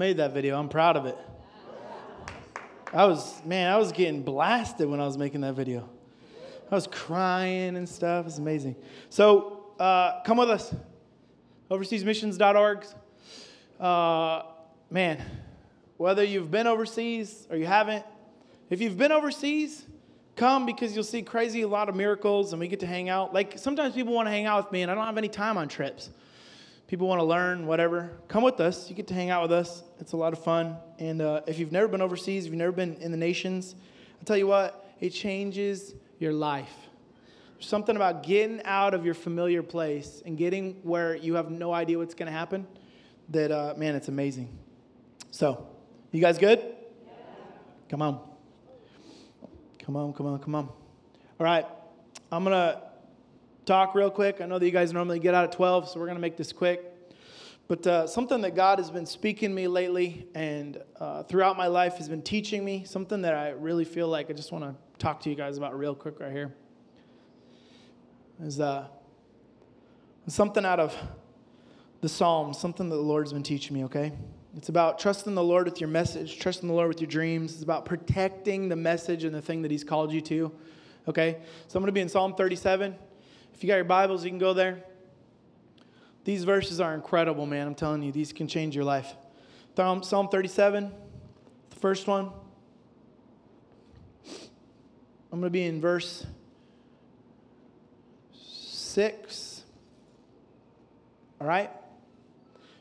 [0.00, 0.58] made that video.
[0.58, 1.18] I'm proud of it.
[2.90, 5.86] I was, man, I was getting blasted when I was making that video.
[6.70, 8.26] I was crying and stuff.
[8.26, 8.76] It's amazing.
[9.10, 10.74] So uh, come with us.
[11.70, 12.86] Overseasmissions.org.
[13.78, 14.42] Uh,
[14.90, 15.22] man,
[15.98, 18.06] whether you've been overseas or you haven't,
[18.70, 19.84] if you've been overseas,
[20.34, 23.34] come because you'll see crazy a lot of miracles and we get to hang out.
[23.34, 25.58] Like sometimes people want to hang out with me and I don't have any time
[25.58, 26.08] on trips.
[26.90, 28.10] People want to learn, whatever.
[28.26, 28.90] Come with us.
[28.90, 29.84] You get to hang out with us.
[30.00, 30.76] It's a lot of fun.
[30.98, 33.76] And uh, if you've never been overseas, if you've never been in the nations,
[34.18, 36.74] I'll tell you what, it changes your life.
[37.54, 41.72] There's something about getting out of your familiar place and getting where you have no
[41.72, 42.66] idea what's going to happen
[43.28, 44.58] that, uh, man, it's amazing.
[45.30, 45.68] So,
[46.10, 46.58] you guys good?
[46.58, 47.12] Yeah.
[47.88, 48.20] Come on.
[49.78, 50.64] Come on, come on, come on.
[50.66, 50.74] All
[51.38, 51.66] right.
[52.32, 52.82] I'm going to
[53.70, 54.40] talk real quick.
[54.40, 56.36] I know that you guys normally get out at 12, so we're going to make
[56.36, 56.92] this quick.
[57.68, 61.94] But uh, something that God has been speaking me lately and uh, throughout my life
[61.98, 65.20] has been teaching me, something that I really feel like I just want to talk
[65.20, 66.52] to you guys about real quick right here,
[68.42, 68.88] is uh,
[70.26, 70.96] something out of
[72.00, 74.10] the Psalms, something that the Lord's been teaching me, okay?
[74.56, 77.54] It's about trusting the Lord with your message, trusting the Lord with your dreams.
[77.54, 80.50] It's about protecting the message and the thing that He's called you to,
[81.06, 81.38] okay?
[81.68, 82.96] So I'm going to be in Psalm 37.
[83.60, 84.82] If you got your Bibles, you can go there.
[86.24, 87.66] These verses are incredible, man.
[87.66, 89.14] I'm telling you, these can change your life.
[89.76, 90.90] Psalm 37,
[91.68, 92.30] the first one.
[95.30, 96.24] I'm going to be in verse
[98.32, 99.64] 6.
[101.38, 101.70] All right?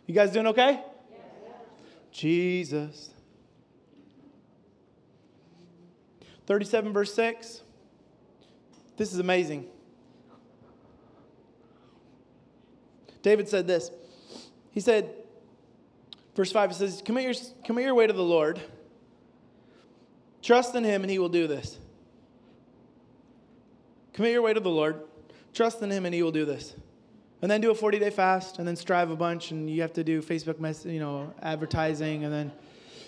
[0.05, 0.81] You guys doing okay?
[2.09, 3.09] Jesus.
[6.47, 7.63] 37, verse 6.
[8.95, 9.67] This is amazing.
[13.21, 13.91] David said this.
[14.71, 15.13] He said,
[16.35, 17.33] verse 5, he says, commit your,
[17.65, 18.59] commit your way to the Lord.
[20.41, 21.77] Trust in him, and he will do this.
[24.13, 25.01] Commit your way to the Lord.
[25.53, 26.75] Trust in him, and he will do this.
[27.41, 29.93] And then do a 40 day fast, and then strive a bunch, and you have
[29.93, 32.51] to do Facebook mess, you know, advertising, and then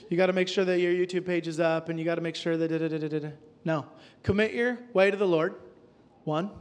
[0.10, 2.22] you got to make sure that your YouTube page is up, and you got to
[2.22, 2.70] make sure that.
[2.70, 3.30] Da, da, da,
[3.64, 3.86] no.
[4.24, 5.56] Commit your way to the Lord.
[6.24, 6.52] One.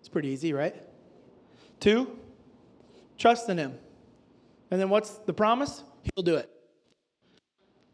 [0.00, 0.74] It's pretty easy, right?
[1.80, 2.18] Two,
[3.18, 3.74] Trust in Him.
[4.70, 5.82] And then what's the promise?
[6.14, 6.50] He'll do it.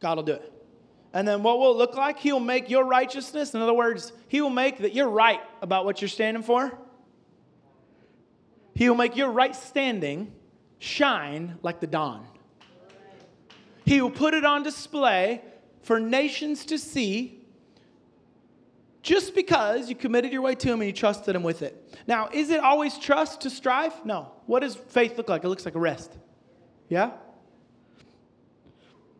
[0.00, 0.52] God will do it.
[1.12, 2.18] And then what will it look like?
[2.18, 6.00] He'll make your righteousness, in other words, He will make that you're right about what
[6.00, 6.76] you're standing for.
[8.74, 10.32] He will make your right standing
[10.78, 12.24] shine like the dawn.
[13.84, 15.42] He will put it on display
[15.82, 17.40] for nations to see
[19.02, 21.87] just because you committed your way to Him and you trusted Him with it.
[22.08, 23.92] Now, is it always trust to strive?
[24.04, 24.32] No.
[24.46, 25.44] What does faith look like?
[25.44, 26.16] It looks like a rest.
[26.88, 27.10] Yeah?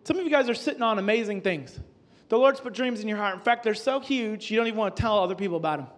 [0.05, 1.79] Some of you guys are sitting on amazing things.
[2.31, 3.35] The Lord's put dreams in your heart.
[3.35, 5.89] In fact, they're so huge, you don't even want to tell other people about them.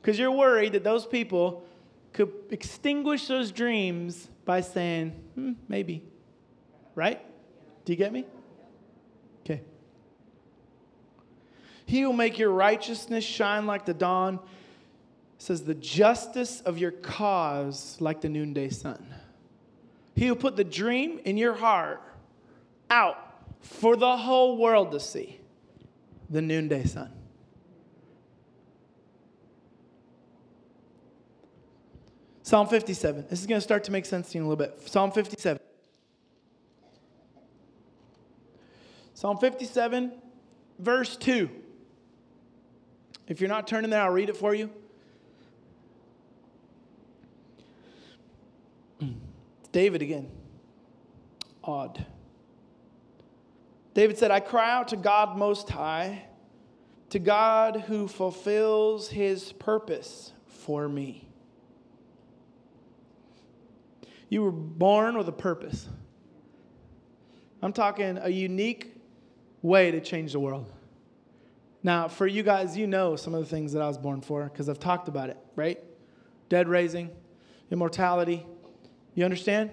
[0.00, 1.66] Because you're worried that those people
[2.12, 6.04] could extinguish those dreams by saying, hmm, maybe.
[6.94, 7.20] Right?
[7.84, 8.26] Do you get me?
[9.40, 9.60] Okay.
[11.84, 14.38] He will make your righteousness shine like the dawn.
[15.42, 19.04] Says, the justice of your cause like the noonday sun.
[20.14, 22.00] He will put the dream in your heart
[22.88, 23.16] out
[23.58, 25.40] for the whole world to see.
[26.30, 27.10] The noonday sun.
[32.44, 33.26] Psalm 57.
[33.28, 34.88] This is going to start to make sense to you in a little bit.
[34.88, 35.60] Psalm 57.
[39.14, 40.12] Psalm 57,
[40.78, 41.50] verse 2.
[43.26, 44.70] If you're not turning there, I'll read it for you.
[49.72, 50.30] David again.
[51.64, 52.04] Odd.
[53.94, 56.24] David said, I cry out to God Most High,
[57.10, 61.28] to God who fulfills his purpose for me.
[64.28, 65.86] You were born with a purpose.
[67.60, 68.94] I'm talking a unique
[69.60, 70.72] way to change the world.
[71.82, 74.44] Now, for you guys, you know some of the things that I was born for
[74.44, 75.78] because I've talked about it, right?
[76.48, 77.10] Dead raising,
[77.70, 78.46] immortality.
[79.14, 79.70] You understand?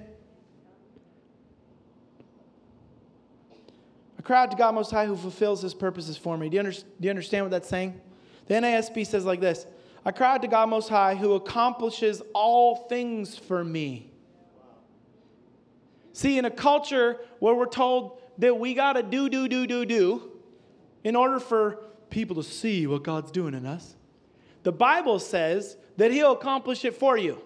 [4.17, 6.49] A crowd to God Most High who fulfills his purposes for me.
[6.49, 7.99] Do you, under, do you understand what that's saying?
[8.47, 9.65] The NASB says like this
[10.05, 14.11] I cry out to God Most High who accomplishes all things for me.
[16.13, 19.85] See, in a culture where we're told that we got to do, do, do, do,
[19.85, 20.31] do
[21.03, 21.79] in order for
[22.09, 23.95] people to see what God's doing in us.
[24.63, 27.41] The Bible says that He'll accomplish it for you.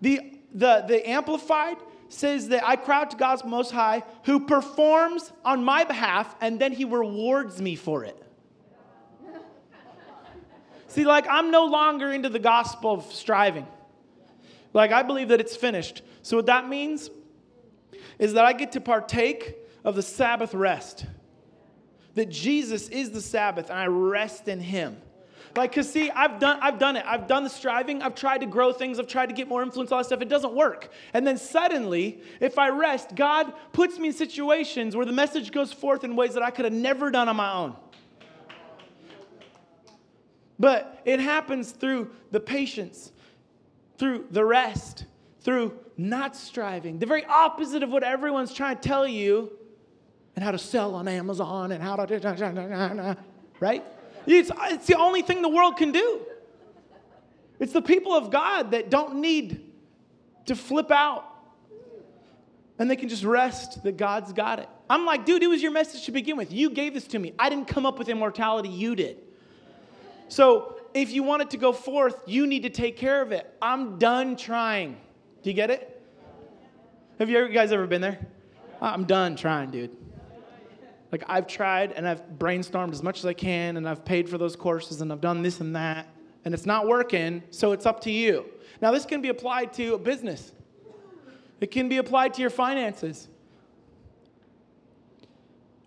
[0.00, 1.76] The, the, the Amplified
[2.08, 6.58] says that I cry out to God's Most High who performs on my behalf and
[6.58, 8.20] then he rewards me for it.
[10.88, 13.66] See, like, I'm no longer into the gospel of striving.
[14.72, 16.02] Like, I believe that it's finished.
[16.22, 17.10] So, what that means
[18.18, 21.04] is that I get to partake of the Sabbath rest.
[22.14, 24.96] That Jesus is the Sabbath and I rest in him.
[25.56, 27.04] Like, cause see, I've done, I've done it.
[27.06, 28.02] I've done the striving.
[28.02, 28.98] I've tried to grow things.
[28.98, 30.20] I've tried to get more influence, all that stuff.
[30.20, 30.90] It doesn't work.
[31.14, 35.72] And then suddenly, if I rest, God puts me in situations where the message goes
[35.72, 37.76] forth in ways that I could have never done on my own.
[40.58, 43.12] But it happens through the patience,
[43.98, 45.06] through the rest,
[45.40, 46.98] through not striving.
[46.98, 49.52] The very opposite of what everyone's trying to tell you
[50.34, 53.16] and how to sell on Amazon and how to,
[53.60, 53.84] right?
[54.26, 56.20] It's, it's the only thing the world can do.
[57.58, 59.72] It's the people of God that don't need
[60.46, 61.24] to flip out
[62.78, 64.68] and they can just rest that God's got it.
[64.88, 66.52] I'm like, dude, it was your message to begin with.
[66.52, 67.32] You gave this to me.
[67.38, 69.18] I didn't come up with immortality, you did.
[70.28, 73.52] So if you want it to go forth, you need to take care of it.
[73.62, 74.96] I'm done trying.
[75.42, 75.92] Do you get it?
[77.18, 78.18] Have you guys ever been there?
[78.80, 79.96] I'm done trying, dude.
[81.12, 84.38] Like I've tried and I've brainstormed as much as I can and I've paid for
[84.38, 86.08] those courses and I've done this and that
[86.44, 88.46] and it's not working, so it's up to you.
[88.80, 90.52] Now this can be applied to a business.
[91.60, 93.28] It can be applied to your finances.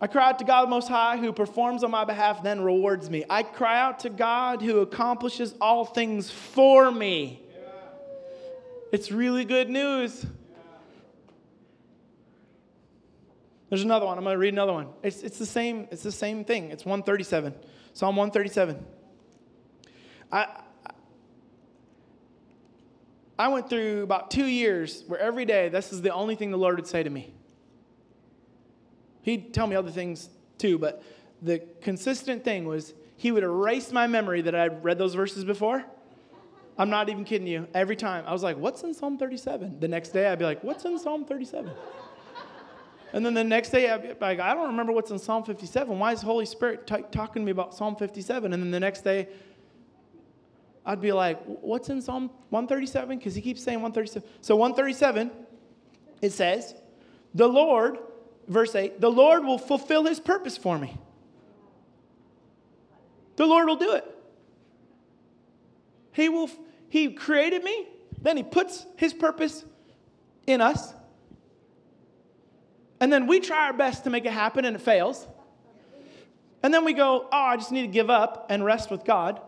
[0.02, 3.24] I cry out to God Most High, who performs on my behalf, then rewards me.
[3.28, 7.42] I cry out to God, who accomplishes all things for me.
[8.92, 10.26] It's really good news.
[13.70, 14.18] There's another one.
[14.18, 14.88] I'm going to read another one.
[15.02, 16.70] It's, it's, the same, it's the same thing.
[16.70, 17.54] It's 137.
[17.94, 18.84] Psalm 137.
[20.32, 20.46] I,
[23.38, 26.58] I went through about two years where every day this is the only thing the
[26.58, 27.32] Lord would say to me.
[29.22, 31.02] He'd tell me other things too, but
[31.40, 35.84] the consistent thing was he would erase my memory that I'd read those verses before.
[36.76, 37.68] I'm not even kidding you.
[37.74, 39.78] Every time I was like, What's in Psalm 37?
[39.80, 41.70] The next day I'd be like, What's in Psalm 37?
[43.12, 45.98] And then the next day, I'd like, I don't remember what's in Psalm 57.
[45.98, 48.52] Why is the Holy Spirit t- talking to me about Psalm 57?
[48.52, 49.28] And then the next day,
[50.86, 53.18] I'd be like, what's in Psalm 137?
[53.18, 54.28] Because he keeps saying 137.
[54.40, 55.30] So 137,
[56.22, 56.74] it says,
[57.34, 57.98] the Lord,
[58.48, 60.96] verse 8, the Lord will fulfill his purpose for me.
[63.36, 64.04] The Lord will do it.
[66.12, 66.50] He will,
[66.88, 67.88] he created me,
[68.20, 69.64] then he puts his purpose
[70.46, 70.92] in us.
[73.00, 75.26] And then we try our best to make it happen and it fails.
[76.62, 79.40] And then we go, oh, I just need to give up and rest with God.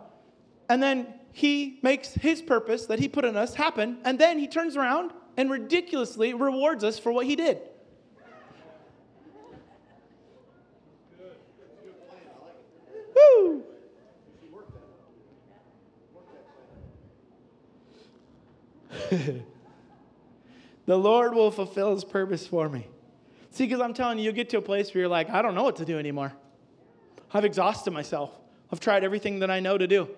[0.71, 3.99] And then he makes his purpose that he put in us happen.
[4.05, 7.61] And then he turns around and ridiculously rewards us for what he did.
[13.15, 13.63] Woo!
[20.87, 22.87] the Lord will fulfill his purpose for me.
[23.53, 25.55] See, because I'm telling you, you'll get to a place where you're like, I don't
[25.55, 26.33] know what to do anymore.
[27.35, 28.31] I've exhausted myself.
[28.73, 30.09] I've tried everything that I know to do.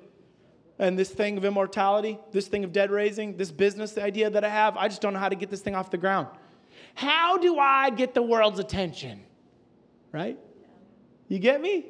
[0.79, 4.49] And this thing of immortality, this thing of dead raising, this business idea that I
[4.49, 6.29] have, I just don't know how to get this thing off the ground.
[6.95, 9.25] How do I get the world's attention?
[10.13, 10.39] Right?
[11.27, 11.87] You get me?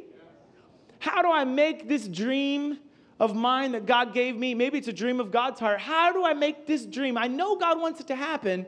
[0.99, 2.78] How do I make this dream
[3.20, 4.55] of mine that God gave me?
[4.55, 5.78] Maybe it's a dream of God's heart.
[5.78, 7.18] How do I make this dream?
[7.18, 8.66] I know God wants it to happen,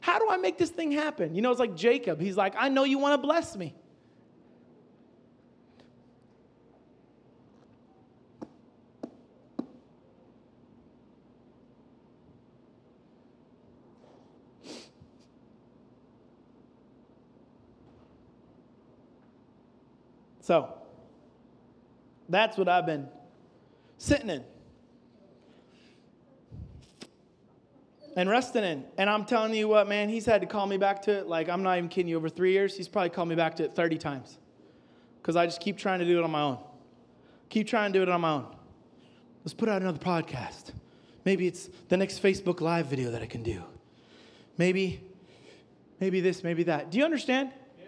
[0.00, 1.34] how do I make this thing happen?
[1.34, 2.20] You know, it's like Jacob.
[2.20, 3.74] He's like, I know you want to bless me.
[20.46, 20.72] So,
[22.28, 23.08] that's what I've been
[23.98, 24.44] sitting in.
[28.16, 28.84] And resting in.
[28.96, 31.26] And I'm telling you what, man, he's had to call me back to it.
[31.26, 32.16] Like, I'm not even kidding you.
[32.16, 34.38] Over three years, he's probably called me back to it 30 times.
[35.20, 36.58] Because I just keep trying to do it on my own.
[37.50, 38.46] Keep trying to do it on my own.
[39.44, 40.72] Let's put out another podcast.
[41.24, 43.62] Maybe it's the next Facebook Live video that I can do.
[44.56, 45.00] Maybe,
[46.00, 46.90] maybe this, maybe that.
[46.90, 47.50] Do you understand?
[47.78, 47.86] Yeah.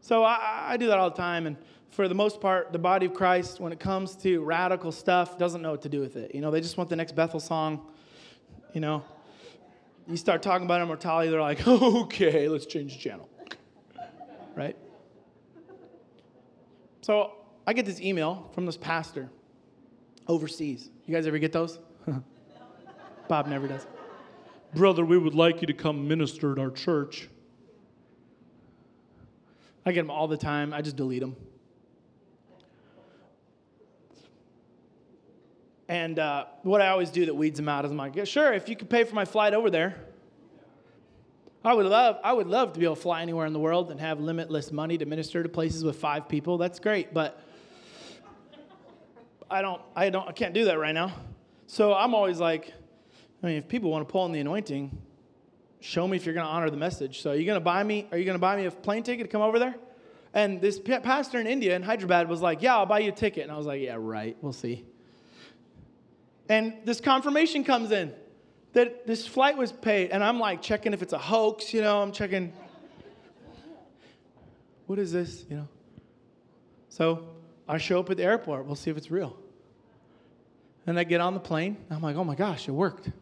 [0.00, 1.46] So I, I do that all the time.
[1.46, 1.56] And
[1.90, 5.60] for the most part, the body of Christ, when it comes to radical stuff, doesn't
[5.60, 6.34] know what to do with it.
[6.34, 7.86] You know, they just want the next Bethel song.
[8.72, 9.02] You know,
[10.10, 13.28] you start talking about immortality, they're like, okay, let's change the channel.
[14.54, 14.76] Right?
[17.00, 17.32] So
[17.66, 19.30] I get this email from this pastor
[20.26, 20.90] overseas.
[21.06, 21.78] You guys ever get those?
[23.28, 23.86] Bob never does.
[24.74, 27.28] Brother, we would like you to come minister at our church.
[29.84, 30.72] I get them all the time.
[30.72, 31.36] I just delete them.
[35.90, 38.68] And uh, what I always do that weeds them out is I'm like, sure, if
[38.68, 39.96] you could pay for my flight over there,
[41.64, 43.90] I would love, I would love to be able to fly anywhere in the world
[43.90, 46.58] and have limitless money to minister to places with five people.
[46.58, 47.42] That's great, but
[49.50, 51.12] I don't, I don't, I can't do that right now.
[51.66, 52.72] So I'm always like,
[53.42, 54.96] I mean, if people want to pull on the anointing,
[55.80, 57.20] show me if you're going to honor the message.
[57.20, 59.02] So are you going to buy me, are you going to buy me a plane
[59.02, 59.74] ticket to come over there?
[60.34, 63.42] And this pastor in India in Hyderabad was like, yeah, I'll buy you a ticket.
[63.42, 64.84] And I was like, yeah, right, we'll see.
[66.50, 68.12] And this confirmation comes in
[68.72, 70.10] that this flight was paid.
[70.10, 72.52] And I'm like checking if it's a hoax, you know, I'm checking,
[74.86, 75.68] what is this, you know?
[76.88, 77.28] So
[77.68, 79.36] I show up at the airport, we'll see if it's real.
[80.88, 83.12] And I get on the plane, I'm like, oh my gosh, it worked.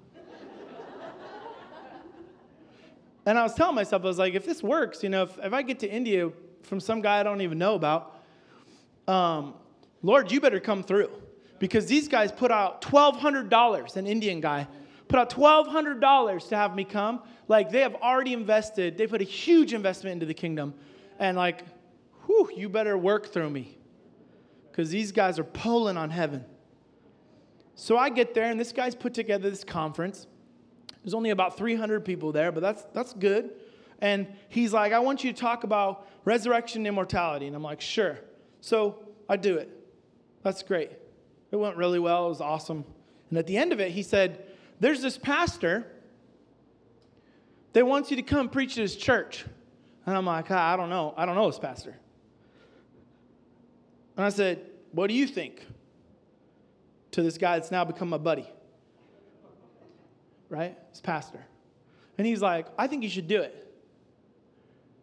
[3.27, 5.53] and I was telling myself, I was like, if this works, you know, if, if
[5.53, 8.23] I get to India from some guy I don't even know about,
[9.07, 9.53] um,
[10.03, 11.11] Lord, you better come through.
[11.59, 14.69] Because these guys put out $1,200, an Indian guy,
[15.09, 17.21] put out $1,200 to have me come.
[17.49, 20.75] Like, they have already invested, they put a huge investment into the kingdom.
[21.19, 21.65] And, like,
[22.27, 23.77] whew, you better work through me.
[24.71, 26.45] Because these guys are pulling on heaven.
[27.75, 30.27] So I get there, and this guy's put together this conference.
[31.03, 33.51] There's only about 300 people there, but that's, that's good.
[34.01, 37.47] And he's like, I want you to talk about resurrection and immortality.
[37.47, 38.19] And I'm like, sure.
[38.61, 39.71] So I do it.
[40.43, 40.93] That's great.
[41.51, 42.27] It went really well.
[42.27, 42.85] It was awesome.
[43.31, 44.45] And at the end of it, he said,
[44.81, 45.87] There's this pastor
[47.73, 49.45] that wants you to come preach at his church.
[50.07, 51.15] And I'm like, I don't know.
[51.17, 51.95] I don't know this pastor.
[54.17, 54.61] And I said,
[54.93, 55.67] What do you think?
[57.13, 58.49] to this guy that's now become my buddy.
[60.49, 60.79] Right?
[60.91, 61.45] His pastor.
[62.17, 63.67] And he's like, I think you should do it.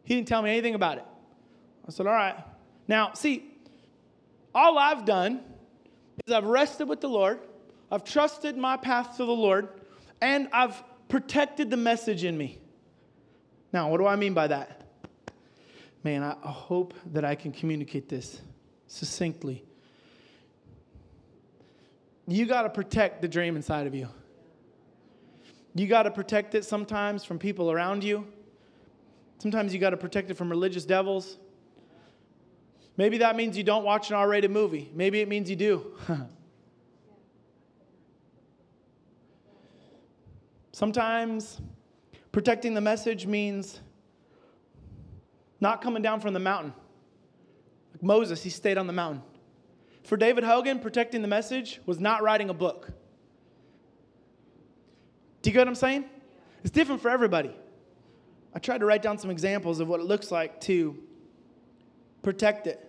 [0.03, 1.05] He didn't tell me anything about it.
[1.87, 2.35] I said, All right.
[2.87, 3.51] Now, see,
[4.53, 5.41] all I've done
[6.25, 7.39] is I've rested with the Lord,
[7.91, 9.69] I've trusted my path to the Lord,
[10.21, 12.59] and I've protected the message in me.
[13.71, 14.81] Now, what do I mean by that?
[16.03, 18.41] Man, I hope that I can communicate this
[18.87, 19.65] succinctly
[22.27, 24.07] you got to protect the dream inside of you.
[25.75, 28.27] You got to protect it sometimes from people around you.
[29.39, 31.37] Sometimes you got to protect it from religious devils.
[32.97, 34.89] Maybe that means you don't watch an R rated movie.
[34.93, 35.93] Maybe it means you do.
[40.71, 41.61] Sometimes
[42.31, 43.79] protecting the message means
[45.61, 46.73] not coming down from the mountain.
[47.93, 49.21] Like Moses, he stayed on the mountain.
[50.03, 52.89] For David Hogan, protecting the message was not writing a book.
[55.41, 56.05] Do you get what I'm saying?
[56.63, 57.55] It's different for everybody.
[58.53, 60.97] I tried to write down some examples of what it looks like to
[62.21, 62.84] protect it.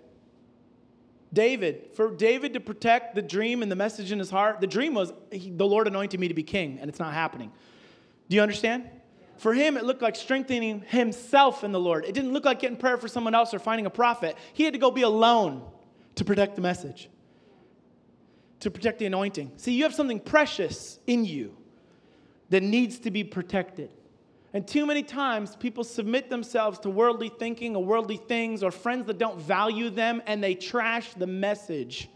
[1.32, 4.94] David, for David to protect the dream and the message in his heart, the dream
[4.94, 7.52] was he, the Lord anointed me to be king, and it's not happening.
[8.28, 8.88] Do you understand?
[9.38, 12.04] For him, it looked like strengthening himself in the Lord.
[12.04, 14.36] It didn't look like getting prayer for someone else or finding a prophet.
[14.54, 15.62] He had to go be alone
[16.14, 17.10] to protect the message,
[18.60, 19.52] to protect the anointing.
[19.56, 21.56] See, you have something precious in you
[22.48, 23.90] that needs to be protected.
[24.57, 29.04] And too many times, people submit themselves to worldly thinking or worldly things or friends
[29.04, 32.09] that don't value them, and they trash the message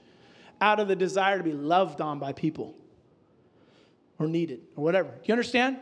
[0.58, 2.74] out of the desire to be loved on by people
[4.18, 5.10] or needed or whatever.
[5.10, 5.80] Do you understand?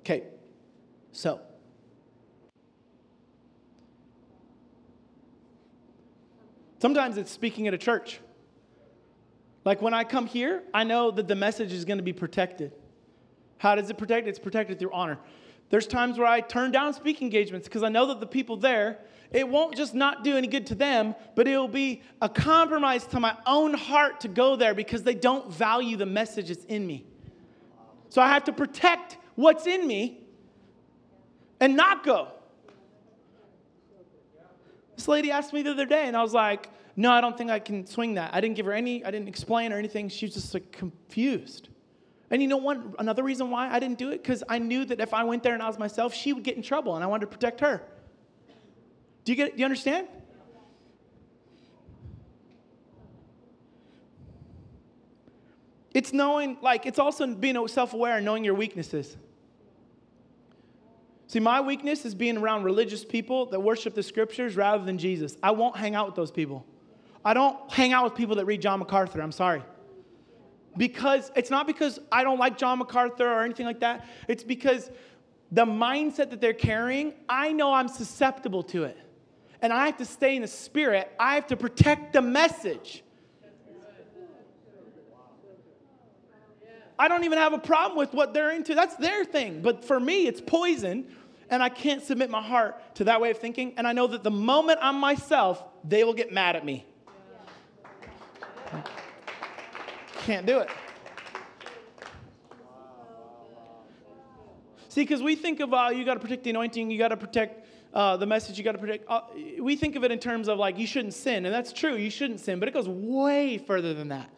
[0.00, 0.24] Okay,
[1.12, 1.40] so
[6.80, 8.18] Sometimes it's speaking at a church.
[9.64, 12.72] Like when I come here, I know that the message is going to be protected.
[13.62, 14.26] How does it protect?
[14.26, 15.20] It's protected through honor.
[15.70, 18.98] There's times where I turn down speaking engagements because I know that the people there,
[19.30, 23.20] it won't just not do any good to them, but it'll be a compromise to
[23.20, 27.06] my own heart to go there because they don't value the message that's in me.
[28.08, 30.26] So I have to protect what's in me
[31.60, 32.32] and not go.
[34.96, 37.52] This lady asked me the other day, and I was like, no, I don't think
[37.52, 38.34] I can swing that.
[38.34, 40.08] I didn't give her any, I didn't explain or anything.
[40.08, 41.68] She was just like confused.
[42.32, 42.80] And you know what?
[42.98, 44.22] Another reason why I didn't do it?
[44.22, 46.56] Because I knew that if I went there and I was myself, she would get
[46.56, 47.82] in trouble, and I wanted to protect her.
[49.24, 49.52] Do you get?
[49.52, 50.08] Do you understand?
[55.94, 59.14] It's knowing, like, it's also being self aware and knowing your weaknesses.
[61.26, 65.36] See, my weakness is being around religious people that worship the scriptures rather than Jesus.
[65.42, 66.64] I won't hang out with those people.
[67.22, 69.20] I don't hang out with people that read John MacArthur.
[69.20, 69.62] I'm sorry.
[70.76, 74.06] Because it's not because I don't like John MacArthur or anything like that.
[74.28, 74.90] It's because
[75.50, 78.98] the mindset that they're carrying, I know I'm susceptible to it.
[79.60, 81.12] And I have to stay in the spirit.
[81.20, 83.04] I have to protect the message.
[86.98, 88.74] I don't even have a problem with what they're into.
[88.74, 89.62] That's their thing.
[89.62, 91.06] But for me, it's poison,
[91.50, 93.74] and I can't submit my heart to that way of thinking.
[93.76, 96.86] And I know that the moment I'm myself, they will get mad at me.
[100.22, 100.68] Can't do it.
[104.88, 107.16] See, because we think of uh, you got to protect the anointing, you got to
[107.16, 109.04] protect uh, the message, you got to protect.
[109.08, 109.22] Uh,
[109.58, 112.10] we think of it in terms of like you shouldn't sin, and that's true, you
[112.10, 114.30] shouldn't sin, but it goes way further than that.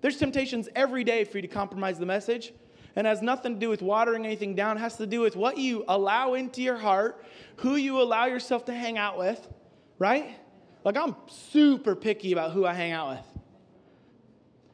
[0.00, 2.52] There's temptations every day for you to compromise the message,
[2.96, 4.78] and has nothing to do with watering anything down.
[4.78, 7.24] It has to do with what you allow into your heart,
[7.56, 9.48] who you allow yourself to hang out with,
[9.98, 10.34] right?
[10.82, 13.29] Like I'm super picky about who I hang out with.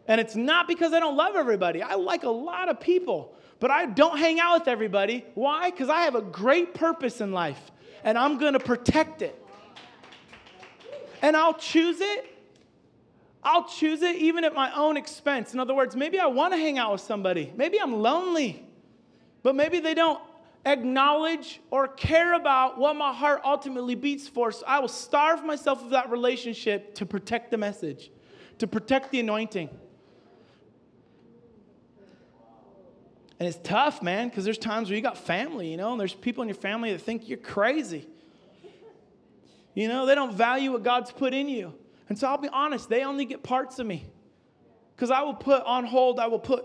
[0.09, 1.82] And it's not because I don't love everybody.
[1.82, 5.24] I like a lot of people, but I don't hang out with everybody.
[5.34, 5.70] Why?
[5.70, 7.61] Because I have a great purpose in life,
[8.04, 9.42] and I'm going to protect it.
[11.22, 12.32] And I'll choose it.
[13.42, 15.54] I'll choose it even at my own expense.
[15.54, 17.52] In other words, maybe I want to hang out with somebody.
[17.57, 18.64] Maybe I'm lonely,
[19.42, 20.20] but maybe they don't
[20.64, 24.50] acknowledge or care about what my heart ultimately beats for.
[24.50, 28.11] So I will starve myself of that relationship to protect the message,
[28.59, 29.70] to protect the anointing.
[33.39, 36.14] And it's tough, man, because there's times where you got family, you know, and there's
[36.14, 38.07] people in your family that think you're crazy.
[39.74, 41.74] You know, they don't value what God's put in you.
[42.09, 44.07] And so I'll be honest, they only get parts of me.
[44.95, 46.64] Because I will put on hold, I will put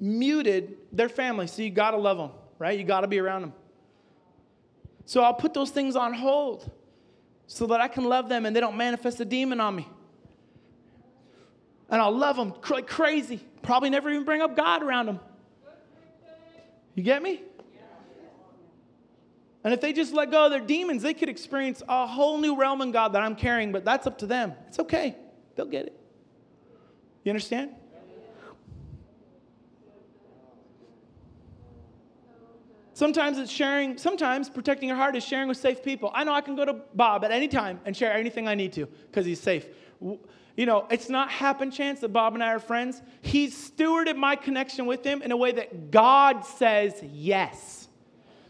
[0.00, 1.46] muted their family.
[1.46, 2.78] So you got to love them, right?
[2.78, 3.52] You got to be around them.
[5.04, 6.70] So I'll put those things on hold
[7.46, 9.86] so that I can love them and they don't manifest a demon on me.
[11.90, 13.40] And I'll love them like crazy.
[13.62, 15.20] Probably never even bring up God around them.
[16.96, 17.42] You get me?
[19.62, 22.56] And if they just let go of their demons, they could experience a whole new
[22.56, 24.54] realm in God that I'm carrying, but that's up to them.
[24.68, 25.16] It's okay.
[25.54, 26.00] They'll get it.
[27.24, 27.72] You understand?
[32.94, 36.10] Sometimes it's sharing, sometimes protecting your heart is sharing with safe people.
[36.14, 38.72] I know I can go to Bob at any time and share anything I need
[38.74, 39.66] to because he's safe.
[40.56, 43.02] You know, it's not happen chance that Bob and I are friends.
[43.20, 47.88] He's stewarded my connection with him in a way that God says yes.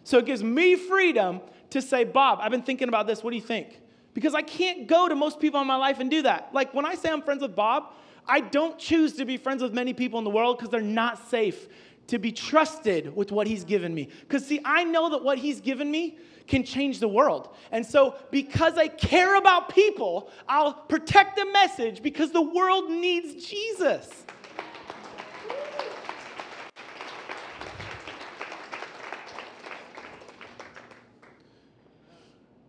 [0.04, 3.24] So it gives me freedom to say, Bob, I've been thinking about this.
[3.24, 3.80] What do you think?
[4.14, 6.50] Because I can't go to most people in my life and do that.
[6.52, 7.92] Like when I say I'm friends with Bob,
[8.26, 11.28] I don't choose to be friends with many people in the world because they're not
[11.28, 11.68] safe
[12.06, 14.08] to be trusted with what he's given me.
[14.20, 17.54] Because, see, I know that what he's given me can change the world.
[17.70, 23.46] And so, because I care about people, I'll protect the message because the world needs
[23.46, 24.24] Jesus.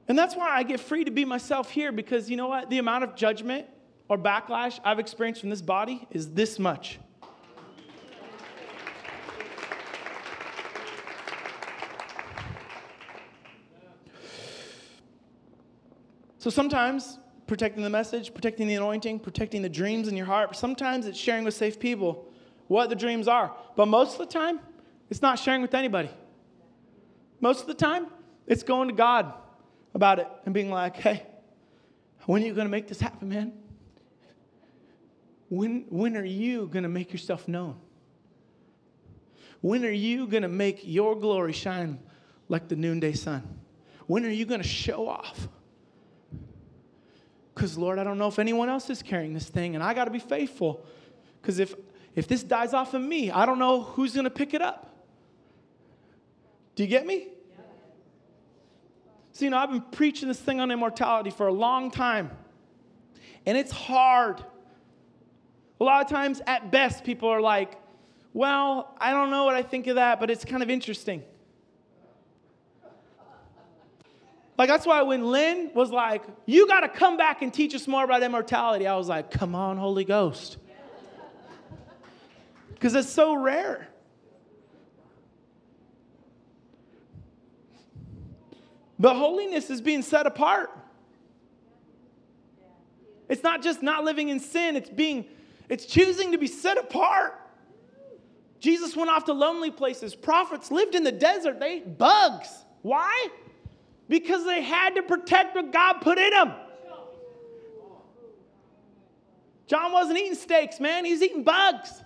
[0.08, 2.70] And that's why I get free to be myself here because you know what?
[2.70, 3.68] The amount of judgment
[4.08, 7.00] or backlash I've experienced from this body is this much.
[16.40, 21.06] So sometimes protecting the message, protecting the anointing, protecting the dreams in your heart, sometimes
[21.06, 22.28] it's sharing with safe people
[22.68, 23.56] what the dreams are.
[23.76, 24.60] But most of the time,
[25.10, 26.10] it's not sharing with anybody.
[27.40, 28.08] Most of the time,
[28.46, 29.34] it's going to God
[29.94, 31.26] about it and being like, hey,
[32.26, 33.54] when are you going to make this happen, man?
[35.50, 37.80] When, when are you going to make yourself known?
[39.62, 42.00] When are you going to make your glory shine
[42.50, 43.60] like the noonday sun?
[44.08, 45.48] When are you going to show off?
[47.58, 50.06] Because, Lord, I don't know if anyone else is carrying this thing, and I got
[50.06, 50.86] to be faithful.
[51.42, 51.74] Because if,
[52.16, 54.96] if this dies off of me, I don't know who's going to pick it up.
[56.76, 57.30] Do you get me?
[59.32, 62.30] So, you know, I've been preaching this thing on immortality for a long time,
[63.48, 64.44] and it's hard.
[65.82, 67.74] A lot of times, at best, people are like,
[68.34, 71.24] well, I don't know what I think of that, but it's kind of interesting.
[74.58, 77.88] Like, that's why when Lynn was like, You got to come back and teach us
[77.88, 80.58] more about immortality, I was like, Come on, Holy Ghost.
[82.74, 83.88] Because it's so rare.
[89.00, 90.72] But holiness is being set apart.
[93.30, 95.26] It's not just not living in sin, it's being
[95.70, 97.42] it's choosing to be set apart.
[98.60, 100.16] Jesus went off to lonely places.
[100.16, 101.60] Prophets lived in the desert.
[101.60, 102.50] They bugs.
[102.82, 103.28] Why?
[104.08, 106.54] because they had to protect what God put in them.
[109.68, 112.04] John wasn't eating steaks, man, he's eating bugs.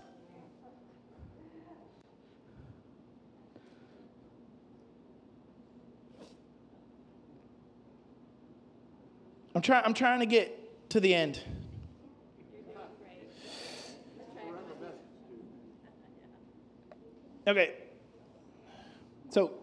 [9.54, 11.40] I'm, try, I'm trying to get to the end.
[17.48, 17.74] Okay.
[19.30, 19.61] So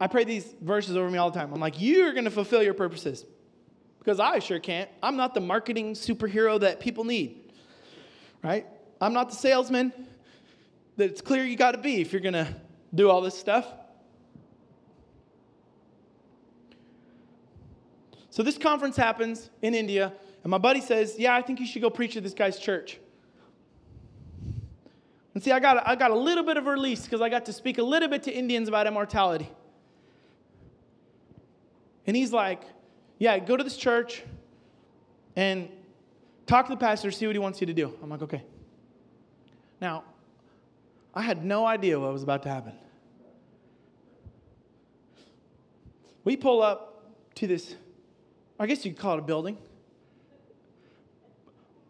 [0.00, 1.52] I pray these verses over me all the time.
[1.52, 3.24] I'm like, you're going to fulfill your purposes
[3.98, 4.88] because I sure can't.
[5.02, 7.52] I'm not the marketing superhero that people need,
[8.42, 8.66] right?
[9.00, 9.92] I'm not the salesman
[10.96, 12.54] that it's clear you got to be if you're going to
[12.94, 13.66] do all this stuff.
[18.30, 20.12] So this conference happens in India,
[20.44, 23.00] and my buddy says, Yeah, I think you should go preach at this guy's church.
[25.34, 27.52] And see, I got, I got a little bit of release because I got to
[27.52, 29.50] speak a little bit to Indians about immortality.
[32.08, 32.62] And he's like,
[33.18, 34.22] Yeah, go to this church
[35.36, 35.68] and
[36.46, 37.94] talk to the pastor, see what he wants you to do.
[38.02, 38.42] I'm like, Okay.
[39.80, 40.02] Now,
[41.14, 42.72] I had no idea what was about to happen.
[46.24, 47.76] We pull up to this,
[48.58, 49.58] I guess you could call it a building.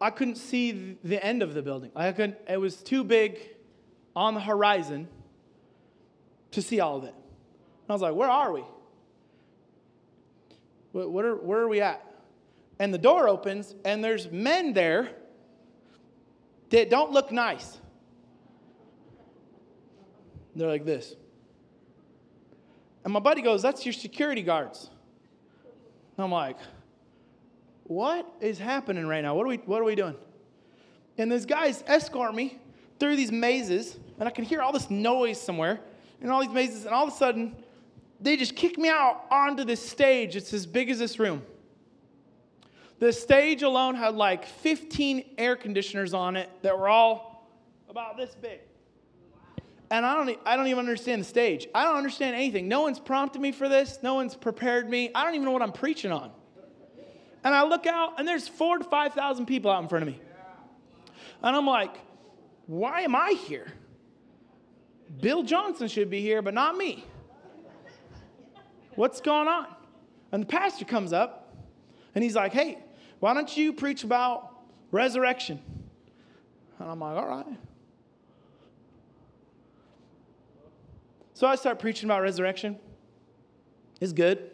[0.01, 1.91] I couldn't see the end of the building.
[1.95, 3.39] I couldn't, it was too big
[4.15, 5.07] on the horizon
[6.51, 7.13] to see all of it.
[7.13, 8.63] And I was like, where are we?
[10.91, 12.05] What are, where are we at?
[12.79, 15.09] And the door opens, and there's men there
[16.69, 17.77] that don't look nice.
[20.55, 21.15] They're like this.
[23.03, 24.89] And my buddy goes, That's your security guards.
[26.17, 26.57] And I'm like,
[27.83, 29.35] What is happening right now?
[29.35, 30.15] What are we, what are we doing?
[31.17, 32.59] And these guys escort me
[32.99, 35.79] through these mazes, and I can hear all this noise somewhere,
[36.21, 37.55] and all these mazes, and all of a sudden,
[38.21, 40.35] they just kick me out onto this stage.
[40.35, 41.41] It's as big as this room.
[42.99, 47.47] The stage alone had like 15 air conditioners on it that were all
[47.89, 48.59] about this big
[49.91, 51.67] and I don't, I don't even understand the stage.
[51.73, 52.67] I don't understand anything.
[52.67, 53.99] No one's prompted me for this.
[54.03, 55.11] No one's prepared me.
[55.15, 56.31] I don't even know what I'm preaching on.
[57.43, 60.19] And I look out, and there's four to 5,000 people out in front of me.
[61.41, 61.95] And I'm like,
[62.67, 63.71] why am I here?
[65.21, 67.05] Bill Johnson should be here, but not me.
[68.99, 69.65] What's going on?
[70.33, 71.55] And the pastor comes up,
[72.13, 72.79] and he's like, hey,
[73.21, 74.51] why don't you preach about
[74.91, 75.61] resurrection?
[76.77, 77.45] And I'm like, all right.
[81.33, 82.77] So I start preaching about resurrection.
[84.01, 84.51] It's good.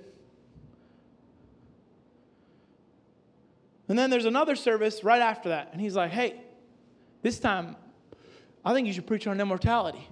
[3.89, 5.69] And then there's another service right after that.
[5.71, 6.39] And he's like, hey,
[7.23, 7.77] this time,
[8.63, 10.07] I think you should preach on immortality.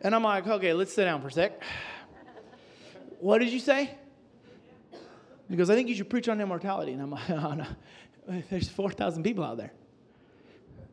[0.00, 1.62] And I'm like, okay, let's sit down for a sec.
[3.20, 3.90] What did you say?
[5.48, 6.92] He goes, I think you should preach on immortality.
[6.92, 7.66] And I'm like, oh, no.
[8.48, 9.72] There's 4,000 people out there.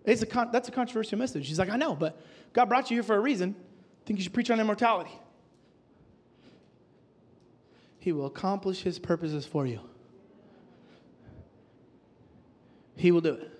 [0.03, 1.47] It's a con- that's a controversial message.
[1.47, 2.19] He's like, I know, but
[2.53, 5.11] God brought you here for a reason I think you should preach on immortality.
[7.99, 9.79] He will accomplish his purposes for you.
[12.95, 13.51] He will do it.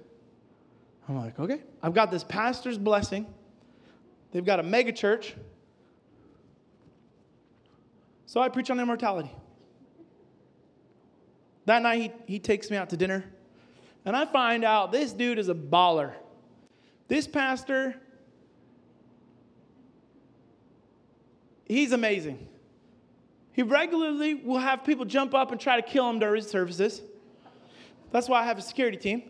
[1.08, 1.62] I'm like, okay.
[1.84, 3.32] I've got this pastor's blessing.
[4.32, 5.36] They've got a mega church.
[8.32, 9.30] So I preach on immortality.
[11.66, 13.26] That night, he, he takes me out to dinner,
[14.06, 16.14] and I find out this dude is a baller.
[17.10, 17.98] This pastor
[21.66, 22.48] He's amazing.
[23.52, 27.02] He regularly will have people jump up and try to kill him during his services.
[28.12, 29.24] That's why I have a security team.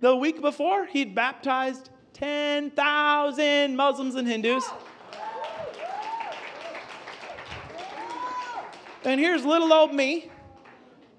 [0.00, 4.68] The week before, he'd baptized 10,000 Muslims and Hindus.
[9.04, 10.30] And here's little old me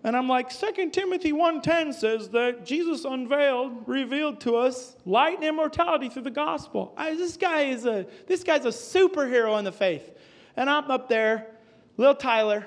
[0.05, 5.45] and I'm like, 2 Timothy 1.10 says that Jesus unveiled, revealed to us light and
[5.45, 6.93] immortality through the gospel.
[6.97, 10.11] I, this, guy is a, this guy's a superhero in the faith.
[10.57, 11.47] And I'm up there,
[11.95, 12.65] little Tyler,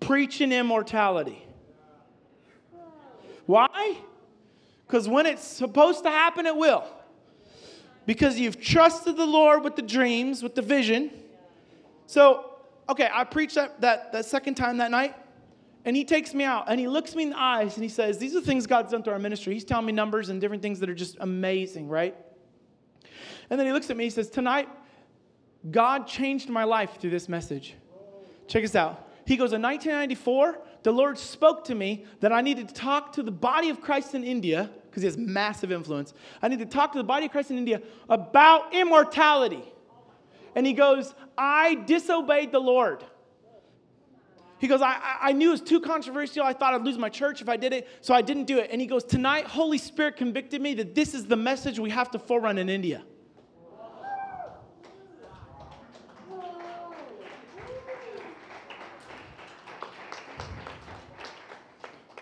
[0.00, 1.44] preaching immortality.
[3.44, 3.98] Why?
[4.86, 6.84] Because when it's supposed to happen, it will.
[8.06, 11.10] Because you've trusted the Lord with the dreams, with the vision.
[12.06, 12.51] So,
[12.88, 15.14] okay, I preached that, that, that second time that night.
[15.84, 18.18] And he takes me out and he looks me in the eyes and he says,
[18.18, 19.54] These are things God's done through our ministry.
[19.54, 22.16] He's telling me numbers and different things that are just amazing, right?
[23.50, 24.68] And then he looks at me, and he says, Tonight,
[25.70, 27.74] God changed my life through this message.
[28.46, 29.08] Check this out.
[29.26, 33.22] He goes, In 1994, the Lord spoke to me that I needed to talk to
[33.22, 36.14] the body of Christ in India, because he has massive influence.
[36.40, 39.62] I need to talk to the body of Christ in India about immortality.
[40.54, 43.04] And he goes, I disobeyed the Lord.
[44.58, 46.44] He goes, I, I knew it was too controversial.
[46.44, 48.70] I thought I'd lose my church if I did it, so I didn't do it.
[48.70, 52.12] And he goes, Tonight, Holy Spirit convicted me that this is the message we have
[52.12, 53.02] to forerun in India.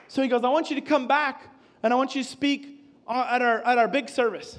[0.09, 1.43] So he goes, I want you to come back
[1.83, 4.59] and I want you to speak uh, at our, at our big service.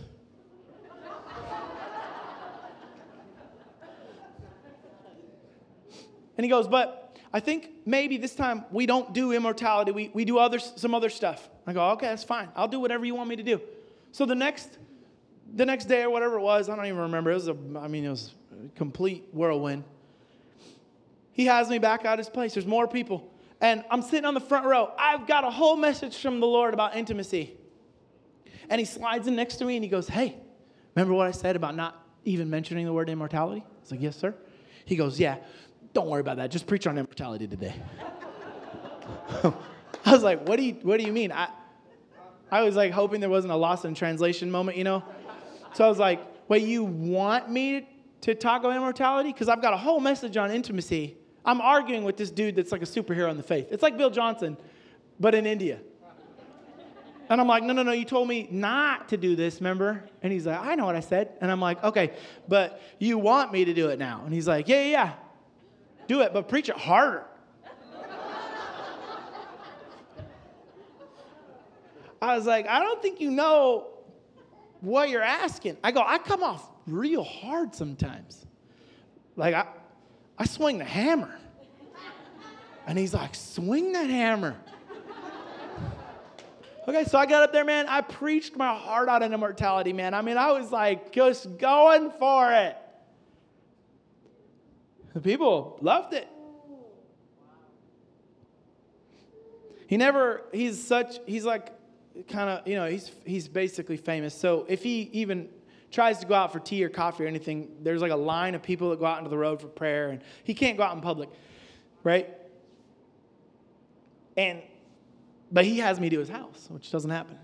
[6.42, 10.26] And he goes, But I think maybe this time we don't do immortality, we, we
[10.26, 11.48] do other, some other stuff.
[11.68, 12.50] I go, Okay, that's fine.
[12.56, 13.62] I'll do whatever you want me to do.
[14.12, 14.80] So the next,
[15.54, 17.30] the next day or whatever it was, I don't even remember.
[17.30, 19.84] It was a, I mean, it was a complete whirlwind.
[21.32, 22.56] He has me back at his place.
[22.56, 23.32] There's more people.
[23.62, 24.92] And I'm sitting on the front row.
[24.98, 27.56] I've got a whole message from the Lord about intimacy.
[28.68, 30.38] And he slides in next to me and he goes, Hey,
[30.96, 33.64] remember what I said about not even mentioning the word immortality?
[33.64, 34.34] I was like, Yes, sir.
[34.86, 35.38] He goes, Yeah,
[35.94, 36.52] don't worry about that.
[36.52, 37.76] Just preach on immortality today.
[40.06, 41.32] I was like, What do you, what do you mean?
[41.32, 41.50] I,
[42.52, 45.04] I was like hoping there wasn't a loss in translation moment, you know?
[45.74, 47.88] So I was like, Wait, you want me
[48.22, 49.32] to talk about immortality?
[49.32, 51.18] Because I've got a whole message on intimacy.
[51.44, 53.68] I'm arguing with this dude that's like a superhero in the faith.
[53.72, 54.58] It's like Bill Johnson,
[55.20, 55.80] but in India.
[57.30, 60.04] And I'm like, no, no, no, you told me not to do this, remember?
[60.22, 61.30] And he's like, I know what I said.
[61.40, 62.12] And I'm like, okay,
[62.50, 64.24] but you want me to do it now?
[64.26, 65.14] And he's like, yeah, yeah, yeah.
[66.12, 67.24] Do it, but preach it harder.
[72.22, 73.88] I was like, I don't think you know
[74.82, 75.78] what you're asking.
[75.82, 78.46] I go, I come off real hard sometimes.
[79.38, 79.68] Like, I,
[80.38, 81.34] I swing the hammer.
[82.86, 84.58] And he's like, swing that hammer.
[86.90, 87.88] Okay, so I got up there, man.
[87.88, 90.14] I preached my heart out in immortality, man.
[90.14, 92.76] I mean, I was like just going for it.
[95.14, 96.28] The people loved it.
[99.88, 101.74] He never, he's such, he's like
[102.30, 104.34] kind of, you know, he's, he's basically famous.
[104.34, 105.50] So if he even
[105.92, 108.64] tries to go out for tea or coffee or anything, there's like a line of
[108.64, 111.02] people that go out into the road for prayer, and he can't go out in
[111.02, 111.30] public,
[112.04, 112.30] right?
[114.38, 114.62] And
[115.52, 117.38] but he has me to his house, which doesn't happen.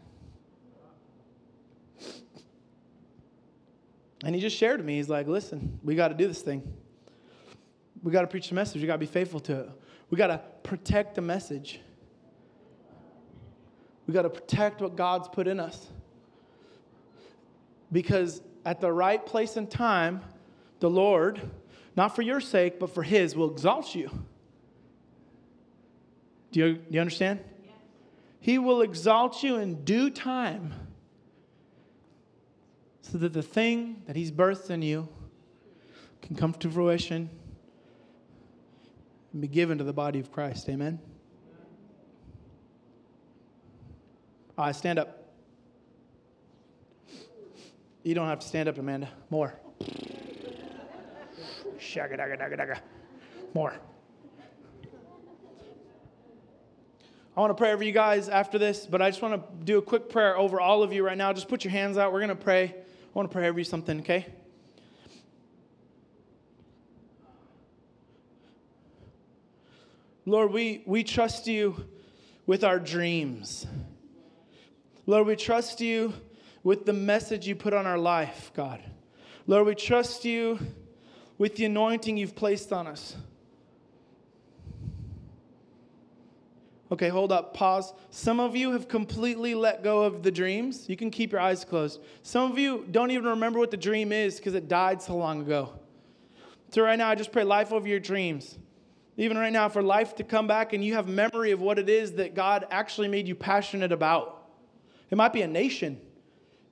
[4.23, 6.64] And he just shared to me, he's like, listen, we got to do this thing.
[8.03, 8.82] We got to preach the message.
[8.82, 9.69] We got to be faithful to it.
[10.10, 11.80] We got to protect the message.
[14.06, 15.88] We got to protect what God's put in us.
[17.91, 20.22] Because at the right place and time,
[20.80, 21.41] the Lord,
[21.95, 24.10] not for your sake, but for His, will exalt you.
[26.52, 27.40] Do you, do you understand?
[28.40, 30.74] He will exalt you in due time
[33.02, 35.07] so that the thing that He's birthed in you
[36.22, 37.30] can come to fruition
[39.38, 40.68] and be given to the body of Christ.
[40.68, 40.97] Amen?
[44.57, 45.31] All right, stand up.
[48.01, 49.07] You don't have to stand up, Amanda.
[49.30, 49.53] More.
[51.77, 52.80] Shagga, dagga.
[53.53, 53.76] More.
[57.35, 59.77] I want to pray over you guys after this, but I just want to do
[59.77, 61.31] a quick prayer over all of you right now.
[61.31, 62.11] Just put your hands out.
[62.11, 62.64] We're going to pray.
[62.64, 62.73] I
[63.14, 64.26] want to pray over you something, okay?
[70.27, 71.85] Lord, we, we trust you
[72.45, 73.65] with our dreams.
[75.05, 76.11] Lord, we trust you
[76.63, 78.83] with the message you put on our life, God.
[79.47, 80.59] Lord, we trust you
[81.37, 83.15] with the anointing you've placed on us.
[86.91, 87.93] Okay, hold up, pause.
[88.09, 90.89] Some of you have completely let go of the dreams.
[90.89, 92.01] You can keep your eyes closed.
[92.23, 95.39] Some of you don't even remember what the dream is because it died so long
[95.39, 95.79] ago.
[96.71, 98.57] So, right now, I just pray life over your dreams.
[99.19, 101.89] Even right now, for life to come back and you have memory of what it
[101.89, 104.48] is that God actually made you passionate about.
[105.10, 105.99] It might be a nation,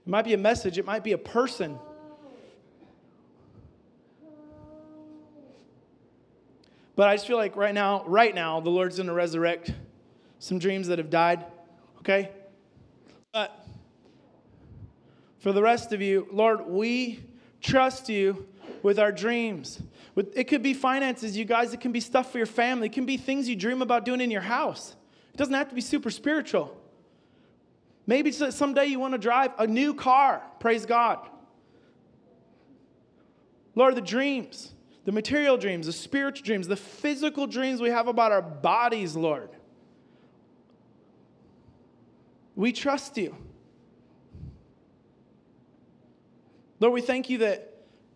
[0.06, 1.80] it might be a message, it might be a person.
[6.96, 9.74] But I just feel like right now, right now, the Lord's going to resurrect
[10.40, 11.44] some dreams that have died,
[12.00, 12.30] okay?
[13.34, 13.68] But
[15.40, 17.22] for the rest of you, Lord, we
[17.60, 18.48] trust you
[18.84, 19.82] with our dreams.
[20.14, 21.74] With, it could be finances, you guys.
[21.74, 22.88] It can be stuff for your family.
[22.88, 24.96] It can be things you dream about doing in your house.
[25.34, 26.76] It doesn't have to be super spiritual.
[28.08, 30.42] Maybe someday you want to drive a new car.
[30.60, 31.20] Praise God.
[33.74, 34.74] Lord, the dreams,
[35.04, 39.50] the material dreams, the spiritual dreams, the physical dreams we have about our bodies, Lord.
[42.56, 43.36] We trust you.
[46.80, 47.75] Lord, we thank you that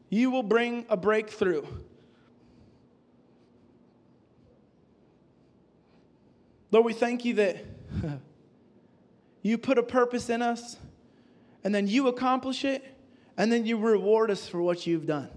[0.10, 1.66] you will bring a breakthrough.
[6.72, 7.66] Lord, we thank you that
[9.42, 10.78] you put a purpose in us,
[11.64, 12.84] and then you accomplish it,
[13.38, 15.30] and then you reward us for what you've done.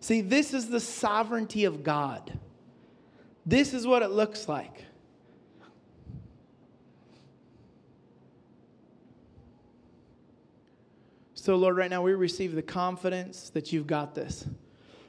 [0.00, 2.38] See, this is the sovereignty of God.
[3.46, 4.84] This is what it looks like.
[11.44, 14.46] So, Lord, right now we receive the confidence that you've got this.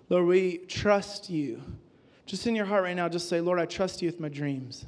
[0.10, 1.62] Lord, we trust you.
[2.26, 4.84] Just in your heart right now, just say, Lord, I trust you with my dreams.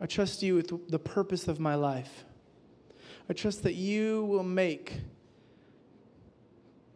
[0.00, 2.24] I trust you with the purpose of my life.
[3.30, 4.94] I trust that you will make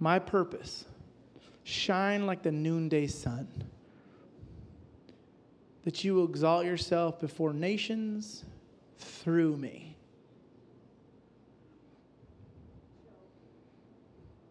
[0.01, 0.85] my purpose
[1.63, 3.47] shine like the noonday sun.
[5.85, 8.45] That you will exalt yourself before nations
[8.99, 9.88] through me.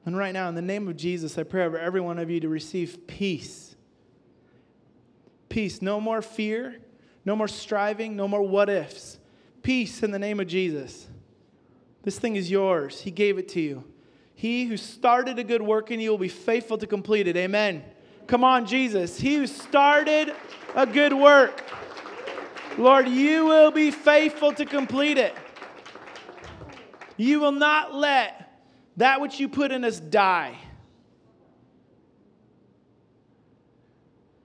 [0.07, 2.39] And right now, in the name of Jesus, I pray over every one of you
[2.39, 3.75] to receive peace.
[5.49, 5.81] Peace.
[5.81, 6.77] No more fear,
[7.25, 9.19] no more striving, no more what ifs.
[9.63, 11.07] Peace in the name of Jesus.
[12.03, 13.01] This thing is yours.
[13.01, 13.83] He gave it to you.
[14.33, 17.35] He who started a good work in you will be faithful to complete it.
[17.35, 17.83] Amen.
[18.27, 19.19] Come on, Jesus.
[19.19, 20.33] He who started
[20.73, 21.65] a good work,
[22.77, 25.35] Lord, you will be faithful to complete it.
[27.17, 28.46] You will not let
[28.97, 30.57] that which you put in us die.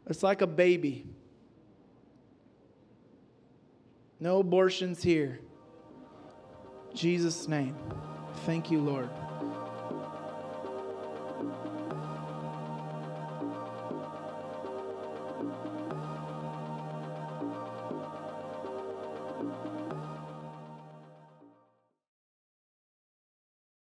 [0.07, 1.07] It's like a baby.
[4.20, 5.41] No abortions here.
[6.95, 7.74] Jesus' name.
[8.45, 9.09] Thank you, Lord.